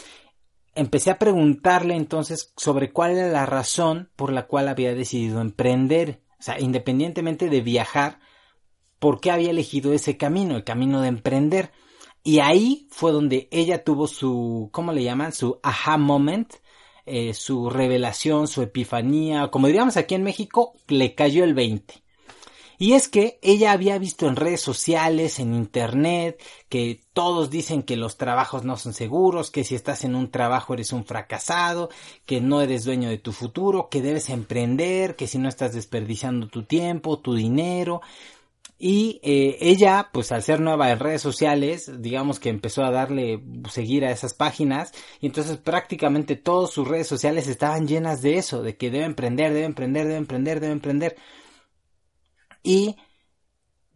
empecé 0.74 1.10
a 1.10 1.18
preguntarle 1.18 1.94
entonces 1.94 2.52
sobre 2.58 2.92
cuál 2.92 3.12
era 3.12 3.28
la 3.28 3.46
razón 3.46 4.10
por 4.16 4.34
la 4.34 4.46
cual 4.46 4.68
había 4.68 4.94
decidido 4.94 5.40
emprender, 5.40 6.20
o 6.38 6.42
sea, 6.42 6.60
independientemente 6.60 7.48
de 7.48 7.62
viajar, 7.62 8.18
por 8.98 9.18
qué 9.18 9.30
había 9.30 9.48
elegido 9.48 9.94
ese 9.94 10.18
camino, 10.18 10.56
el 10.56 10.64
camino 10.64 11.00
de 11.00 11.08
emprender. 11.08 11.70
Y 12.24 12.38
ahí 12.38 12.86
fue 12.90 13.12
donde 13.12 13.48
ella 13.50 13.82
tuvo 13.82 14.06
su, 14.06 14.68
¿cómo 14.72 14.92
le 14.92 15.02
llaman? 15.02 15.32
Su 15.32 15.58
aha 15.62 15.96
moment, 15.96 16.54
eh, 17.04 17.34
su 17.34 17.68
revelación, 17.68 18.46
su 18.46 18.62
epifanía, 18.62 19.48
como 19.48 19.66
diríamos 19.66 19.96
aquí 19.96 20.14
en 20.14 20.22
México, 20.22 20.74
le 20.86 21.14
cayó 21.14 21.42
el 21.44 21.54
20. 21.54 22.02
Y 22.82 22.94
es 22.94 23.08
que 23.08 23.38
ella 23.42 23.70
había 23.70 23.96
visto 23.98 24.26
en 24.26 24.34
redes 24.34 24.60
sociales, 24.60 25.38
en 25.38 25.54
internet, 25.54 26.42
que 26.68 27.00
todos 27.12 27.48
dicen 27.48 27.84
que 27.84 27.96
los 27.96 28.16
trabajos 28.16 28.64
no 28.64 28.76
son 28.76 28.92
seguros, 28.92 29.52
que 29.52 29.62
si 29.62 29.76
estás 29.76 30.02
en 30.02 30.16
un 30.16 30.32
trabajo 30.32 30.74
eres 30.74 30.92
un 30.92 31.04
fracasado, 31.04 31.90
que 32.26 32.40
no 32.40 32.60
eres 32.60 32.84
dueño 32.84 33.08
de 33.08 33.18
tu 33.18 33.30
futuro, 33.30 33.88
que 33.88 34.02
debes 34.02 34.30
emprender, 34.30 35.14
que 35.14 35.28
si 35.28 35.38
no 35.38 35.48
estás 35.48 35.74
desperdiciando 35.74 36.48
tu 36.48 36.64
tiempo, 36.64 37.20
tu 37.20 37.34
dinero, 37.34 38.00
y 38.84 39.20
eh, 39.22 39.58
ella, 39.60 40.10
pues 40.12 40.32
al 40.32 40.42
ser 40.42 40.58
nueva 40.58 40.90
en 40.90 40.98
redes 40.98 41.22
sociales, 41.22 42.02
digamos 42.02 42.40
que 42.40 42.48
empezó 42.48 42.82
a 42.82 42.90
darle 42.90 43.40
seguir 43.70 44.04
a 44.04 44.10
esas 44.10 44.34
páginas 44.34 44.92
y 45.20 45.26
entonces 45.26 45.56
prácticamente 45.58 46.34
todas 46.34 46.70
sus 46.70 46.88
redes 46.88 47.06
sociales 47.06 47.46
estaban 47.46 47.86
llenas 47.86 48.22
de 48.22 48.38
eso, 48.38 48.60
de 48.60 48.76
que 48.76 48.90
debe 48.90 49.04
emprender, 49.04 49.52
debe 49.52 49.66
emprender, 49.66 50.06
debe 50.08 50.16
emprender, 50.16 50.58
debe 50.58 50.72
emprender. 50.72 51.16
Y 52.64 52.96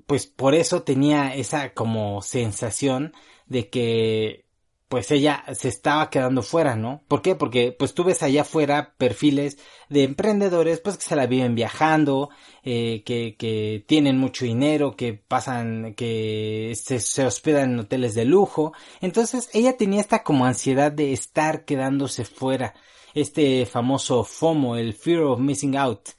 pues 0.07 0.29
por 0.29 0.55
eso 0.55 0.85
tenía 0.85 1.35
esa 1.35 1.75
como 1.75 2.23
sensación 2.23 3.13
de 3.47 3.69
que 3.69 4.46
pues 4.89 5.11
ella 5.11 5.45
se 5.53 5.69
estaba 5.69 6.11
quedando 6.11 6.43
fuera, 6.43 6.77
¿no? 6.77 7.03
¿Por 7.09 7.21
qué? 7.21 7.35
Porque 7.35 7.75
pues 7.77 7.93
tú 7.93 8.05
ves 8.05 8.23
allá 8.23 8.43
afuera 8.43 8.95
perfiles 8.97 9.59
de 9.89 10.05
emprendedores 10.05 10.81
pues 10.81 10.97
que 10.97 11.05
se 11.05 11.17
la 11.17 11.27
viven 11.27 11.57
viajando, 11.57 12.31
eh, 12.63 13.03
que, 13.05 13.37
que 13.37 13.85
tienen 13.89 14.19
mucho 14.19 14.45
dinero, 14.45 14.95
que 14.95 15.15
pasan, 15.15 15.95
que 15.95 16.73
se, 16.81 17.01
se 17.01 17.27
hospedan 17.27 17.73
en 17.73 17.81
hoteles 17.81 18.15
de 18.15 18.27
lujo. 18.27 18.73
Entonces 19.01 19.51
ella 19.53 19.77
tenía 19.77 20.01
esta 20.01 20.23
como 20.23 20.47
ansiedad 20.47 20.93
de 20.93 21.13
estar 21.13 21.65
quedándose 21.65 22.25
fuera, 22.25 22.75
este 23.15 23.67
famoso 23.67 24.23
FOMO, 24.23 24.77
el 24.77 24.95
Fear 24.95 25.23
of 25.23 25.41
Missing 25.41 25.77
Out, 25.77 26.11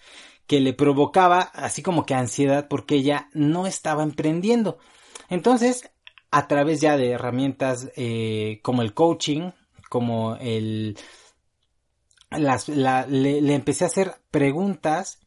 que 0.45 0.59
le 0.59 0.73
provocaba 0.73 1.39
así 1.39 1.81
como 1.81 2.05
que 2.05 2.15
ansiedad 2.15 2.67
porque 2.67 2.95
ella 2.95 3.29
no 3.33 3.65
estaba 3.65 4.03
emprendiendo. 4.03 4.77
Entonces 5.29 5.89
a 6.31 6.47
través 6.47 6.81
ya 6.81 6.97
de 6.97 7.11
herramientas 7.11 7.89
eh, 7.95 8.59
como 8.61 8.81
el 8.81 8.93
coaching, 8.93 9.51
como 9.89 10.35
el... 10.35 10.97
Las, 12.29 12.67
le, 12.67 13.53
empecé 13.53 13.85
a 13.85 13.87
hacer 13.87 14.15
preguntas 14.31 15.19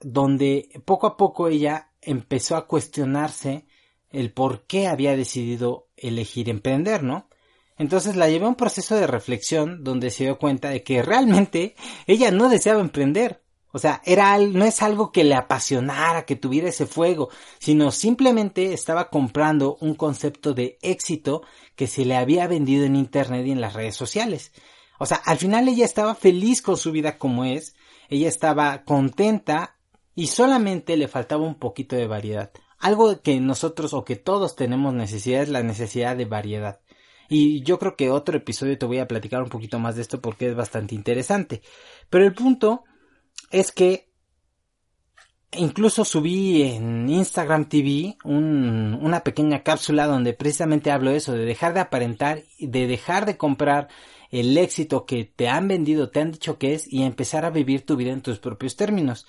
donde 0.00 0.70
poco 0.86 1.06
a 1.06 1.16
poco 1.18 1.48
ella 1.48 1.90
empezó 2.00 2.56
a 2.56 2.66
cuestionarse 2.66 3.66
el 4.10 4.32
por 4.32 4.66
qué 4.66 4.86
había 4.86 5.14
decidido 5.14 5.88
elegir 5.96 6.48
emprender, 6.48 7.02
¿no? 7.02 7.28
Entonces 7.76 8.16
la 8.16 8.30
llevé 8.30 8.46
a 8.46 8.48
un 8.48 8.54
proceso 8.54 8.96
de 8.96 9.06
reflexión 9.06 9.84
donde 9.84 10.10
se 10.10 10.24
dio 10.24 10.38
cuenta 10.38 10.70
de 10.70 10.82
que 10.82 11.02
realmente 11.02 11.74
ella 12.06 12.30
no 12.30 12.48
deseaba 12.48 12.80
emprender. 12.80 13.42
O 13.76 13.78
sea, 13.78 14.00
era, 14.06 14.38
no 14.38 14.64
es 14.64 14.80
algo 14.80 15.12
que 15.12 15.22
le 15.22 15.34
apasionara, 15.34 16.24
que 16.24 16.34
tuviera 16.34 16.70
ese 16.70 16.86
fuego, 16.86 17.28
sino 17.58 17.90
simplemente 17.90 18.72
estaba 18.72 19.10
comprando 19.10 19.76
un 19.82 19.94
concepto 19.94 20.54
de 20.54 20.78
éxito 20.80 21.42
que 21.74 21.86
se 21.86 22.06
le 22.06 22.16
había 22.16 22.46
vendido 22.46 22.86
en 22.86 22.96
internet 22.96 23.46
y 23.46 23.50
en 23.50 23.60
las 23.60 23.74
redes 23.74 23.94
sociales. 23.94 24.52
O 24.98 25.04
sea, 25.04 25.18
al 25.18 25.36
final 25.36 25.68
ella 25.68 25.84
estaba 25.84 26.14
feliz 26.14 26.62
con 26.62 26.78
su 26.78 26.90
vida 26.90 27.18
como 27.18 27.44
es, 27.44 27.76
ella 28.08 28.28
estaba 28.28 28.82
contenta 28.84 29.76
y 30.14 30.28
solamente 30.28 30.96
le 30.96 31.06
faltaba 31.06 31.44
un 31.44 31.56
poquito 31.56 31.96
de 31.96 32.06
variedad. 32.06 32.52
Algo 32.78 33.20
que 33.20 33.40
nosotros 33.40 33.92
o 33.92 34.06
que 34.06 34.16
todos 34.16 34.56
tenemos 34.56 34.94
necesidad 34.94 35.42
es 35.42 35.50
la 35.50 35.62
necesidad 35.62 36.16
de 36.16 36.24
variedad. 36.24 36.80
Y 37.28 37.62
yo 37.62 37.78
creo 37.78 37.94
que 37.94 38.08
otro 38.08 38.38
episodio 38.38 38.78
te 38.78 38.86
voy 38.86 39.00
a 39.00 39.06
platicar 39.06 39.42
un 39.42 39.50
poquito 39.50 39.78
más 39.78 39.96
de 39.96 40.00
esto 40.00 40.22
porque 40.22 40.48
es 40.48 40.56
bastante 40.56 40.94
interesante. 40.94 41.60
Pero 42.08 42.24
el 42.24 42.32
punto 42.32 42.84
es 43.50 43.72
que 43.72 44.06
incluso 45.52 46.04
subí 46.04 46.62
en 46.62 47.08
Instagram 47.08 47.68
TV 47.68 48.16
una 48.24 49.20
pequeña 49.20 49.62
cápsula 49.62 50.06
donde 50.06 50.32
precisamente 50.32 50.90
hablo 50.90 51.10
eso, 51.10 51.32
de 51.32 51.44
dejar 51.44 51.74
de 51.74 51.80
aparentar, 51.80 52.42
de 52.58 52.86
dejar 52.86 53.26
de 53.26 53.36
comprar 53.36 53.88
el 54.30 54.56
éxito 54.58 55.06
que 55.06 55.24
te 55.24 55.48
han 55.48 55.68
vendido, 55.68 56.10
te 56.10 56.20
han 56.20 56.32
dicho 56.32 56.58
que 56.58 56.74
es 56.74 56.92
y 56.92 57.02
empezar 57.02 57.44
a 57.44 57.50
vivir 57.50 57.86
tu 57.86 57.96
vida 57.96 58.12
en 58.12 58.22
tus 58.22 58.38
propios 58.38 58.76
términos. 58.76 59.26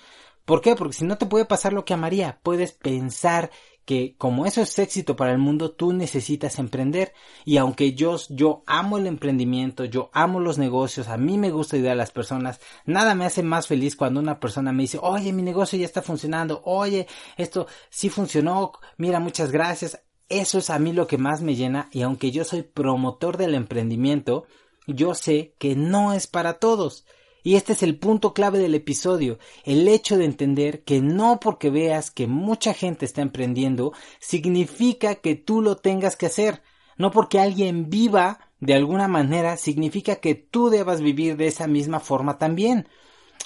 ¿Por 0.48 0.62
qué? 0.62 0.74
Porque 0.76 0.94
si 0.94 1.04
no 1.04 1.18
te 1.18 1.26
puede 1.26 1.44
pasar 1.44 1.74
lo 1.74 1.84
que 1.84 1.92
a 1.92 1.98
María, 1.98 2.40
puedes 2.42 2.72
pensar 2.72 3.50
que 3.84 4.14
como 4.16 4.46
eso 4.46 4.62
es 4.62 4.78
éxito 4.78 5.14
para 5.14 5.30
el 5.30 5.36
mundo, 5.36 5.72
tú 5.72 5.92
necesitas 5.92 6.58
emprender. 6.58 7.12
Y 7.44 7.58
aunque 7.58 7.92
yo, 7.92 8.16
yo 8.30 8.62
amo 8.66 8.96
el 8.96 9.06
emprendimiento, 9.06 9.84
yo 9.84 10.08
amo 10.14 10.40
los 10.40 10.56
negocios, 10.56 11.08
a 11.08 11.18
mí 11.18 11.36
me 11.36 11.50
gusta 11.50 11.76
ayudar 11.76 11.92
a 11.92 11.96
las 11.96 12.12
personas, 12.12 12.60
nada 12.86 13.14
me 13.14 13.26
hace 13.26 13.42
más 13.42 13.66
feliz 13.66 13.94
cuando 13.94 14.20
una 14.20 14.40
persona 14.40 14.72
me 14.72 14.84
dice, 14.84 14.98
oye, 15.02 15.34
mi 15.34 15.42
negocio 15.42 15.78
ya 15.78 15.84
está 15.84 16.00
funcionando, 16.00 16.62
oye, 16.64 17.06
esto 17.36 17.66
sí 17.90 18.08
funcionó, 18.08 18.72
mira, 18.96 19.20
muchas 19.20 19.52
gracias. 19.52 20.00
Eso 20.30 20.60
es 20.60 20.70
a 20.70 20.78
mí 20.78 20.94
lo 20.94 21.06
que 21.06 21.18
más 21.18 21.42
me 21.42 21.56
llena 21.56 21.90
y 21.92 22.00
aunque 22.00 22.30
yo 22.30 22.44
soy 22.44 22.62
promotor 22.62 23.36
del 23.36 23.54
emprendimiento, 23.54 24.46
yo 24.86 25.14
sé 25.14 25.54
que 25.58 25.76
no 25.76 26.14
es 26.14 26.26
para 26.26 26.54
todos. 26.54 27.04
Y 27.42 27.54
este 27.54 27.72
es 27.72 27.82
el 27.82 27.98
punto 27.98 28.34
clave 28.34 28.58
del 28.58 28.74
episodio, 28.74 29.38
el 29.64 29.86
hecho 29.88 30.18
de 30.18 30.24
entender 30.24 30.82
que 30.82 31.00
no 31.00 31.40
porque 31.40 31.70
veas 31.70 32.10
que 32.10 32.26
mucha 32.26 32.74
gente 32.74 33.04
está 33.04 33.22
emprendiendo, 33.22 33.92
significa 34.18 35.16
que 35.16 35.34
tú 35.34 35.62
lo 35.62 35.76
tengas 35.76 36.16
que 36.16 36.26
hacer. 36.26 36.62
No 36.96 37.10
porque 37.12 37.38
alguien 37.38 37.88
viva 37.90 38.40
de 38.60 38.74
alguna 38.74 39.06
manera, 39.06 39.56
significa 39.56 40.16
que 40.16 40.34
tú 40.34 40.68
debas 40.68 41.00
vivir 41.00 41.36
de 41.36 41.46
esa 41.46 41.66
misma 41.68 42.00
forma 42.00 42.38
también. 42.38 42.88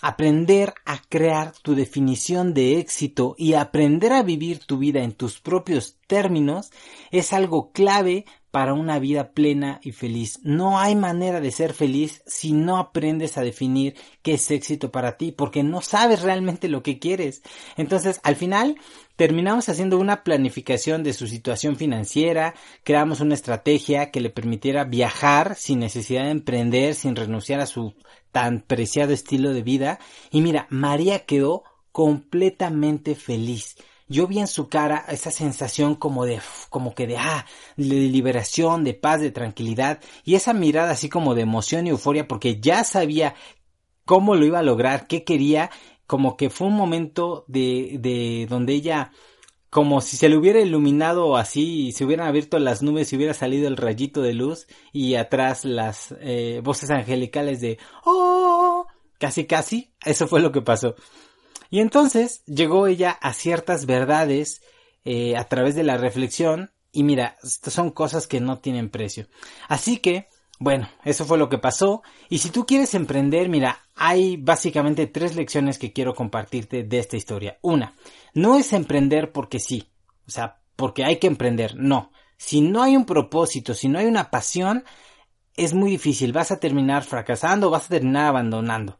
Aprender 0.00 0.74
a 0.84 1.00
crear 1.08 1.52
tu 1.62 1.74
definición 1.74 2.54
de 2.54 2.78
éxito 2.78 3.34
y 3.38 3.54
aprender 3.54 4.12
a 4.14 4.22
vivir 4.22 4.60
tu 4.60 4.78
vida 4.78 5.02
en 5.02 5.12
tus 5.12 5.38
propios 5.38 5.96
términos 6.12 6.70
es 7.10 7.32
algo 7.32 7.72
clave 7.72 8.26
para 8.50 8.74
una 8.74 8.98
vida 8.98 9.32
plena 9.32 9.80
y 9.82 9.92
feliz. 9.92 10.40
No 10.42 10.78
hay 10.78 10.94
manera 10.94 11.40
de 11.40 11.50
ser 11.50 11.72
feliz 11.72 12.22
si 12.26 12.52
no 12.52 12.76
aprendes 12.76 13.38
a 13.38 13.40
definir 13.40 13.94
qué 14.20 14.34
es 14.34 14.50
éxito 14.50 14.92
para 14.92 15.16
ti, 15.16 15.32
porque 15.32 15.62
no 15.62 15.80
sabes 15.80 16.20
realmente 16.20 16.68
lo 16.68 16.82
que 16.82 16.98
quieres. 16.98 17.40
Entonces, 17.78 18.20
al 18.24 18.36
final, 18.36 18.76
terminamos 19.16 19.70
haciendo 19.70 19.98
una 19.98 20.22
planificación 20.22 21.02
de 21.02 21.14
su 21.14 21.26
situación 21.26 21.76
financiera, 21.76 22.52
creamos 22.84 23.20
una 23.20 23.32
estrategia 23.32 24.10
que 24.10 24.20
le 24.20 24.28
permitiera 24.28 24.84
viajar 24.84 25.54
sin 25.54 25.78
necesidad 25.78 26.24
de 26.24 26.32
emprender, 26.32 26.94
sin 26.94 27.16
renunciar 27.16 27.60
a 27.60 27.66
su 27.66 27.94
tan 28.32 28.60
preciado 28.60 29.14
estilo 29.14 29.54
de 29.54 29.62
vida. 29.62 29.98
Y 30.30 30.42
mira, 30.42 30.66
María 30.68 31.20
quedó 31.20 31.64
completamente 31.90 33.14
feliz 33.14 33.76
yo 34.12 34.26
vi 34.26 34.38
en 34.38 34.46
su 34.46 34.68
cara 34.68 35.04
esa 35.08 35.30
sensación 35.30 35.96
como 35.96 36.24
de, 36.24 36.40
como 36.68 36.94
que 36.94 37.06
de, 37.06 37.16
ah, 37.16 37.46
de 37.76 37.84
liberación, 37.84 38.84
de 38.84 38.94
paz, 38.94 39.20
de 39.20 39.32
tranquilidad, 39.32 40.00
y 40.24 40.34
esa 40.34 40.52
mirada 40.52 40.92
así 40.92 41.08
como 41.08 41.34
de 41.34 41.42
emoción 41.42 41.86
y 41.86 41.90
euforia, 41.90 42.28
porque 42.28 42.60
ya 42.60 42.84
sabía 42.84 43.34
cómo 44.04 44.34
lo 44.34 44.44
iba 44.44 44.60
a 44.60 44.62
lograr, 44.62 45.06
qué 45.06 45.24
quería, 45.24 45.70
como 46.06 46.36
que 46.36 46.50
fue 46.50 46.68
un 46.68 46.74
momento 46.74 47.44
de, 47.48 47.96
de 48.00 48.46
donde 48.48 48.74
ella, 48.74 49.12
como 49.70 50.00
si 50.00 50.16
se 50.16 50.28
le 50.28 50.36
hubiera 50.36 50.60
iluminado 50.60 51.36
así, 51.36 51.88
y 51.88 51.92
se 51.92 52.04
hubieran 52.04 52.28
abierto 52.28 52.58
las 52.58 52.82
nubes 52.82 53.12
y 53.12 53.16
hubiera 53.16 53.34
salido 53.34 53.66
el 53.66 53.76
rayito 53.78 54.20
de 54.20 54.34
luz, 54.34 54.66
y 54.92 55.14
atrás 55.14 55.64
las 55.64 56.14
eh, 56.20 56.60
voces 56.62 56.90
angelicales 56.90 57.60
de, 57.60 57.78
oh, 58.04 58.86
casi 59.18 59.46
casi, 59.46 59.94
eso 60.04 60.28
fue 60.28 60.40
lo 60.40 60.52
que 60.52 60.60
pasó. 60.60 60.94
Y 61.72 61.80
entonces 61.80 62.44
llegó 62.44 62.86
ella 62.86 63.12
a 63.22 63.32
ciertas 63.32 63.86
verdades 63.86 64.60
eh, 65.06 65.38
a 65.38 65.44
través 65.44 65.74
de 65.74 65.82
la 65.82 65.96
reflexión 65.96 66.70
y 66.92 67.02
mira, 67.02 67.38
son 67.42 67.90
cosas 67.92 68.26
que 68.26 68.40
no 68.40 68.58
tienen 68.58 68.90
precio. 68.90 69.26
Así 69.68 69.96
que, 69.96 70.28
bueno, 70.58 70.86
eso 71.02 71.24
fue 71.24 71.38
lo 71.38 71.48
que 71.48 71.56
pasó. 71.56 72.02
Y 72.28 72.38
si 72.38 72.50
tú 72.50 72.66
quieres 72.66 72.92
emprender, 72.92 73.48
mira, 73.48 73.86
hay 73.94 74.36
básicamente 74.36 75.06
tres 75.06 75.34
lecciones 75.34 75.78
que 75.78 75.94
quiero 75.94 76.14
compartirte 76.14 76.84
de 76.84 76.98
esta 76.98 77.16
historia. 77.16 77.56
Una, 77.62 77.94
no 78.34 78.58
es 78.58 78.74
emprender 78.74 79.32
porque 79.32 79.58
sí, 79.58 79.88
o 80.28 80.30
sea, 80.30 80.60
porque 80.76 81.06
hay 81.06 81.16
que 81.16 81.26
emprender, 81.26 81.74
no 81.76 82.12
Si 82.36 82.60
no 82.60 82.82
hay 82.82 82.96
un 82.98 83.06
propósito, 83.06 83.72
si 83.72 83.88
no 83.88 83.98
hay 83.98 84.04
una 84.04 84.30
pasión, 84.30 84.84
es 85.56 85.72
muy 85.72 85.90
difícil, 85.90 86.34
vas 86.34 86.50
a 86.50 86.60
terminar 86.60 87.02
fracasando, 87.02 87.70
vas 87.70 87.86
a 87.86 87.94
terminar 87.94 88.26
abandonando. 88.26 88.98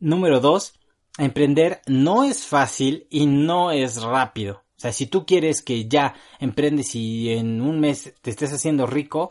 Número 0.00 0.40
dos, 0.40 0.74
emprender 1.18 1.80
no 1.86 2.24
es 2.24 2.46
fácil 2.46 3.06
y 3.10 3.26
no 3.26 3.70
es 3.70 4.02
rápido. 4.02 4.64
O 4.76 4.80
sea, 4.84 4.92
si 4.92 5.06
tú 5.06 5.24
quieres 5.24 5.62
que 5.62 5.88
ya 5.88 6.14
emprendes 6.40 6.94
y 6.94 7.30
en 7.30 7.60
un 7.60 7.80
mes 7.80 8.14
te 8.20 8.30
estés 8.30 8.52
haciendo 8.52 8.86
rico, 8.86 9.30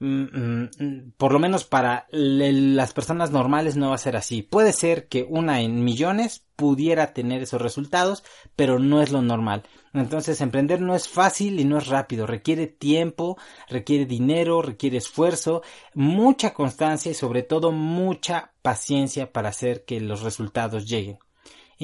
Mm, 0.00 0.64
mm, 0.78 1.12
por 1.16 1.32
lo 1.32 1.38
menos 1.38 1.64
para 1.64 2.06
las 2.10 2.92
personas 2.92 3.30
normales 3.30 3.76
no 3.76 3.90
va 3.90 3.94
a 3.94 3.98
ser 3.98 4.16
así. 4.16 4.42
Puede 4.42 4.72
ser 4.72 5.08
que 5.08 5.24
una 5.28 5.60
en 5.62 5.84
millones 5.84 6.44
pudiera 6.56 7.14
tener 7.14 7.42
esos 7.42 7.62
resultados, 7.62 8.24
pero 8.56 8.78
no 8.78 9.00
es 9.00 9.12
lo 9.12 9.22
normal. 9.22 9.62
Entonces, 9.92 10.40
emprender 10.40 10.80
no 10.80 10.94
es 10.94 11.08
fácil 11.08 11.60
y 11.60 11.64
no 11.64 11.78
es 11.78 11.86
rápido. 11.86 12.26
Requiere 12.26 12.66
tiempo, 12.66 13.38
requiere 13.68 14.04
dinero, 14.04 14.62
requiere 14.62 14.98
esfuerzo, 14.98 15.62
mucha 15.94 16.52
constancia 16.54 17.10
y 17.10 17.14
sobre 17.14 17.42
todo 17.42 17.72
mucha 17.72 18.52
paciencia 18.62 19.32
para 19.32 19.50
hacer 19.50 19.84
que 19.84 20.00
los 20.00 20.22
resultados 20.22 20.86
lleguen. 20.86 21.18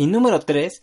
Y 0.01 0.07
número 0.07 0.41
tres, 0.41 0.81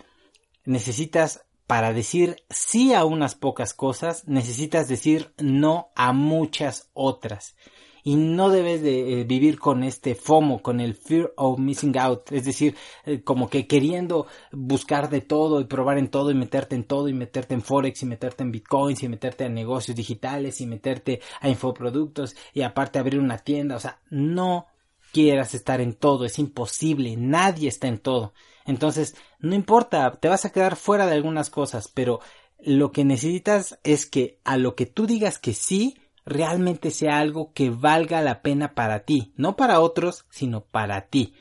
necesitas 0.63 1.43
para 1.65 1.91
decir 1.91 2.35
sí 2.51 2.93
a 2.93 3.03
unas 3.03 3.33
pocas 3.33 3.73
cosas, 3.73 4.27
necesitas 4.27 4.87
decir 4.87 5.33
no 5.39 5.89
a 5.95 6.13
muchas 6.13 6.91
otras. 6.93 7.55
Y 8.03 8.15
no 8.15 8.51
debes 8.51 8.83
de 8.83 9.21
eh, 9.21 9.23
vivir 9.23 9.57
con 9.57 9.83
este 9.83 10.13
FOMO, 10.13 10.61
con 10.61 10.79
el 10.79 10.93
fear 10.93 11.33
of 11.35 11.57
missing 11.57 11.97
out, 11.97 12.31
es 12.31 12.45
decir, 12.45 12.75
eh, 13.07 13.23
como 13.23 13.49
que 13.49 13.65
queriendo 13.65 14.27
buscar 14.51 15.09
de 15.09 15.21
todo 15.21 15.61
y 15.61 15.65
probar 15.65 15.97
en 15.97 16.09
todo 16.09 16.29
y 16.29 16.35
meterte 16.35 16.75
en 16.75 16.83
todo 16.83 17.09
y 17.09 17.13
meterte 17.13 17.55
en 17.55 17.63
Forex 17.63 18.03
y 18.03 18.05
meterte 18.05 18.43
en 18.43 18.51
Bitcoins 18.51 19.01
y 19.01 19.09
meterte 19.09 19.45
a 19.45 19.49
negocios 19.49 19.97
digitales 19.97 20.61
y 20.61 20.67
meterte 20.67 21.21
a 21.41 21.49
infoproductos 21.49 22.35
y 22.53 22.61
aparte 22.61 22.99
abrir 22.99 23.19
una 23.19 23.39
tienda, 23.39 23.77
o 23.77 23.79
sea, 23.79 23.99
no 24.11 24.67
quieras 25.11 25.55
estar 25.55 25.81
en 25.81 25.95
todo, 25.95 26.23
es 26.23 26.37
imposible, 26.37 27.17
nadie 27.17 27.67
está 27.67 27.87
en 27.87 27.97
todo. 27.97 28.33
Entonces, 28.67 29.15
no 29.39 29.55
importa, 29.55 30.11
te 30.11 30.27
vas 30.27 30.45
a 30.45 30.51
quedar 30.51 30.75
fuera 30.75 31.07
de 31.07 31.13
algunas 31.13 31.49
cosas, 31.49 31.87
pero 31.87 32.19
lo 32.59 32.91
que 32.91 33.05
necesitas 33.05 33.79
es 33.83 34.05
que 34.05 34.39
a 34.43 34.57
lo 34.57 34.75
que 34.75 34.85
tú 34.85 35.07
digas 35.07 35.39
que 35.39 35.53
sí, 35.53 35.97
realmente 36.25 36.91
sea 36.91 37.19
algo 37.19 37.53
que 37.53 37.69
valga 37.69 38.21
la 38.21 38.41
pena 38.41 38.75
para 38.75 39.05
ti, 39.05 39.33
no 39.37 39.55
para 39.55 39.79
otros, 39.79 40.25
sino 40.29 40.61
para 40.61 41.07
ti. 41.07 41.33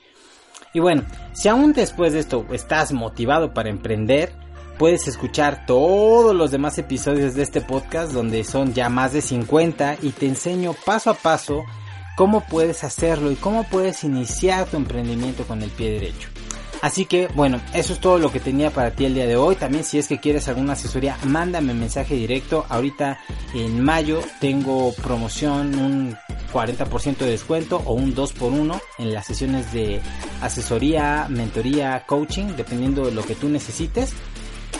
Y 0.72 0.80
bueno, 0.80 1.04
si 1.32 1.48
aún 1.48 1.72
después 1.72 2.12
de 2.12 2.20
esto 2.20 2.46
estás 2.52 2.92
motivado 2.92 3.52
para 3.52 3.70
emprender, 3.70 4.32
puedes 4.78 5.08
escuchar 5.08 5.66
todos 5.66 6.34
los 6.34 6.50
demás 6.50 6.78
episodios 6.78 7.34
de 7.34 7.42
este 7.42 7.60
podcast 7.60 8.12
donde 8.12 8.44
son 8.44 8.74
ya 8.74 8.88
más 8.88 9.12
de 9.12 9.22
50 9.22 9.98
y 10.02 10.10
te 10.10 10.26
enseño 10.26 10.74
paso 10.84 11.10
a 11.10 11.14
paso 11.14 11.64
cómo 12.16 12.42
puedes 12.42 12.84
hacerlo 12.84 13.32
y 13.32 13.36
cómo 13.36 13.64
puedes 13.64 14.04
iniciar 14.04 14.66
tu 14.66 14.76
emprendimiento 14.76 15.44
con 15.46 15.62
el 15.62 15.70
pie 15.70 15.92
derecho. 15.92 16.28
Así 16.86 17.04
que 17.04 17.26
bueno, 17.34 17.60
eso 17.74 17.94
es 17.94 17.98
todo 17.98 18.16
lo 18.20 18.30
que 18.30 18.38
tenía 18.38 18.70
para 18.70 18.92
ti 18.92 19.06
el 19.06 19.14
día 19.14 19.26
de 19.26 19.34
hoy. 19.34 19.56
También 19.56 19.82
si 19.82 19.98
es 19.98 20.06
que 20.06 20.20
quieres 20.20 20.46
alguna 20.46 20.74
asesoría, 20.74 21.18
mándame 21.24 21.74
mensaje 21.74 22.14
directo. 22.14 22.64
Ahorita 22.68 23.18
en 23.54 23.82
mayo 23.82 24.20
tengo 24.38 24.94
promoción, 24.94 25.76
un 25.80 26.16
40% 26.52 27.16
de 27.16 27.30
descuento 27.30 27.82
o 27.84 27.94
un 27.94 28.14
2x1 28.14 28.80
en 28.98 29.12
las 29.12 29.26
sesiones 29.26 29.72
de 29.72 30.00
asesoría, 30.40 31.26
mentoría, 31.28 32.04
coaching, 32.06 32.54
dependiendo 32.56 33.06
de 33.06 33.10
lo 33.10 33.24
que 33.24 33.34
tú 33.34 33.48
necesites. 33.48 34.12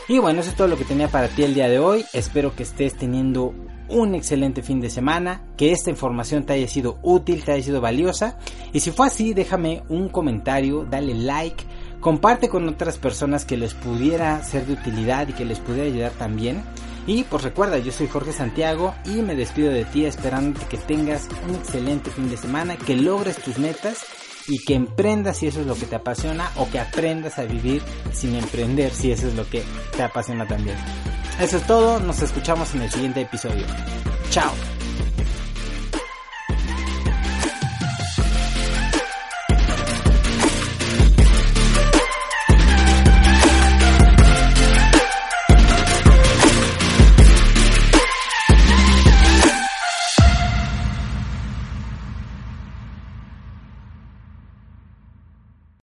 Y 0.06 0.20
bueno, 0.20 0.42
eso 0.42 0.50
es 0.50 0.56
todo 0.56 0.68
lo 0.68 0.78
que 0.78 0.84
tenía 0.84 1.08
para 1.08 1.26
ti 1.26 1.42
el 1.42 1.54
día 1.54 1.68
de 1.68 1.80
hoy. 1.80 2.04
Espero 2.12 2.54
que 2.54 2.62
estés 2.62 2.94
teniendo 2.94 3.52
un 3.88 4.14
excelente 4.14 4.62
fin 4.62 4.80
de 4.80 4.90
semana, 4.90 5.42
que 5.56 5.72
esta 5.72 5.90
información 5.90 6.44
te 6.44 6.52
haya 6.52 6.68
sido 6.68 6.98
útil, 7.02 7.42
te 7.42 7.52
haya 7.52 7.64
sido 7.64 7.80
valiosa. 7.80 8.38
Y 8.72 8.78
si 8.78 8.92
fue 8.92 9.08
así, 9.08 9.34
déjame 9.34 9.82
un 9.88 10.08
comentario, 10.08 10.84
dale 10.88 11.14
like 11.14 11.64
comparte 12.00 12.48
con 12.48 12.68
otras 12.68 12.98
personas 12.98 13.44
que 13.44 13.56
les 13.56 13.74
pudiera 13.74 14.42
ser 14.42 14.66
de 14.66 14.74
utilidad 14.74 15.28
y 15.28 15.32
que 15.32 15.44
les 15.44 15.59
pudiera 15.59 15.87
ayudar 15.87 16.12
también. 16.12 16.62
Y 17.06 17.24
pues 17.24 17.42
recuerda, 17.44 17.78
yo 17.78 17.92
soy 17.92 18.09
Jorge 18.09 18.32
Santiago 18.32 18.94
y 19.04 19.22
me 19.22 19.37
despido 19.37 19.70
de 19.70 19.85
ti 19.85 20.06
esperando 20.06 20.61
que 20.68 20.76
tengas 20.76 21.28
un 21.48 21.54
excelente 21.54 22.11
fin 22.11 22.28
de 22.28 22.37
semana, 22.37 22.76
que 22.76 22.96
logres 22.96 23.37
tus 23.37 23.59
metas 23.59 24.04
y 24.48 24.64
que 24.64 24.74
emprendas 24.74 25.38
si 25.38 25.46
eso 25.46 25.61
es 25.61 25.66
lo 25.66 25.74
que 25.74 25.87
te 25.87 25.96
apasiona 25.96 26.50
o 26.56 26.68
que 26.68 26.80
aprendas 26.80 27.38
a 27.38 27.44
vivir 27.44 27.82
sin 28.12 28.35
emprender 28.35 28.92
si 28.92 29.12
eso 29.12 29.28
es 29.28 29.35
lo 29.35 29.48
que 29.48 29.62
te 29.96 30.02
apasiona 30.02 30.46
también. 30.46 30.76
Eso 31.40 31.59
es 31.59 31.66
todo, 31.66 32.00
nos 32.00 32.22
escuchamos 32.22 32.74
en 32.74 32.82
el 32.82 32.90
siguiente 32.90 33.20
episodio. 33.20 33.66
Chao. 34.30 34.75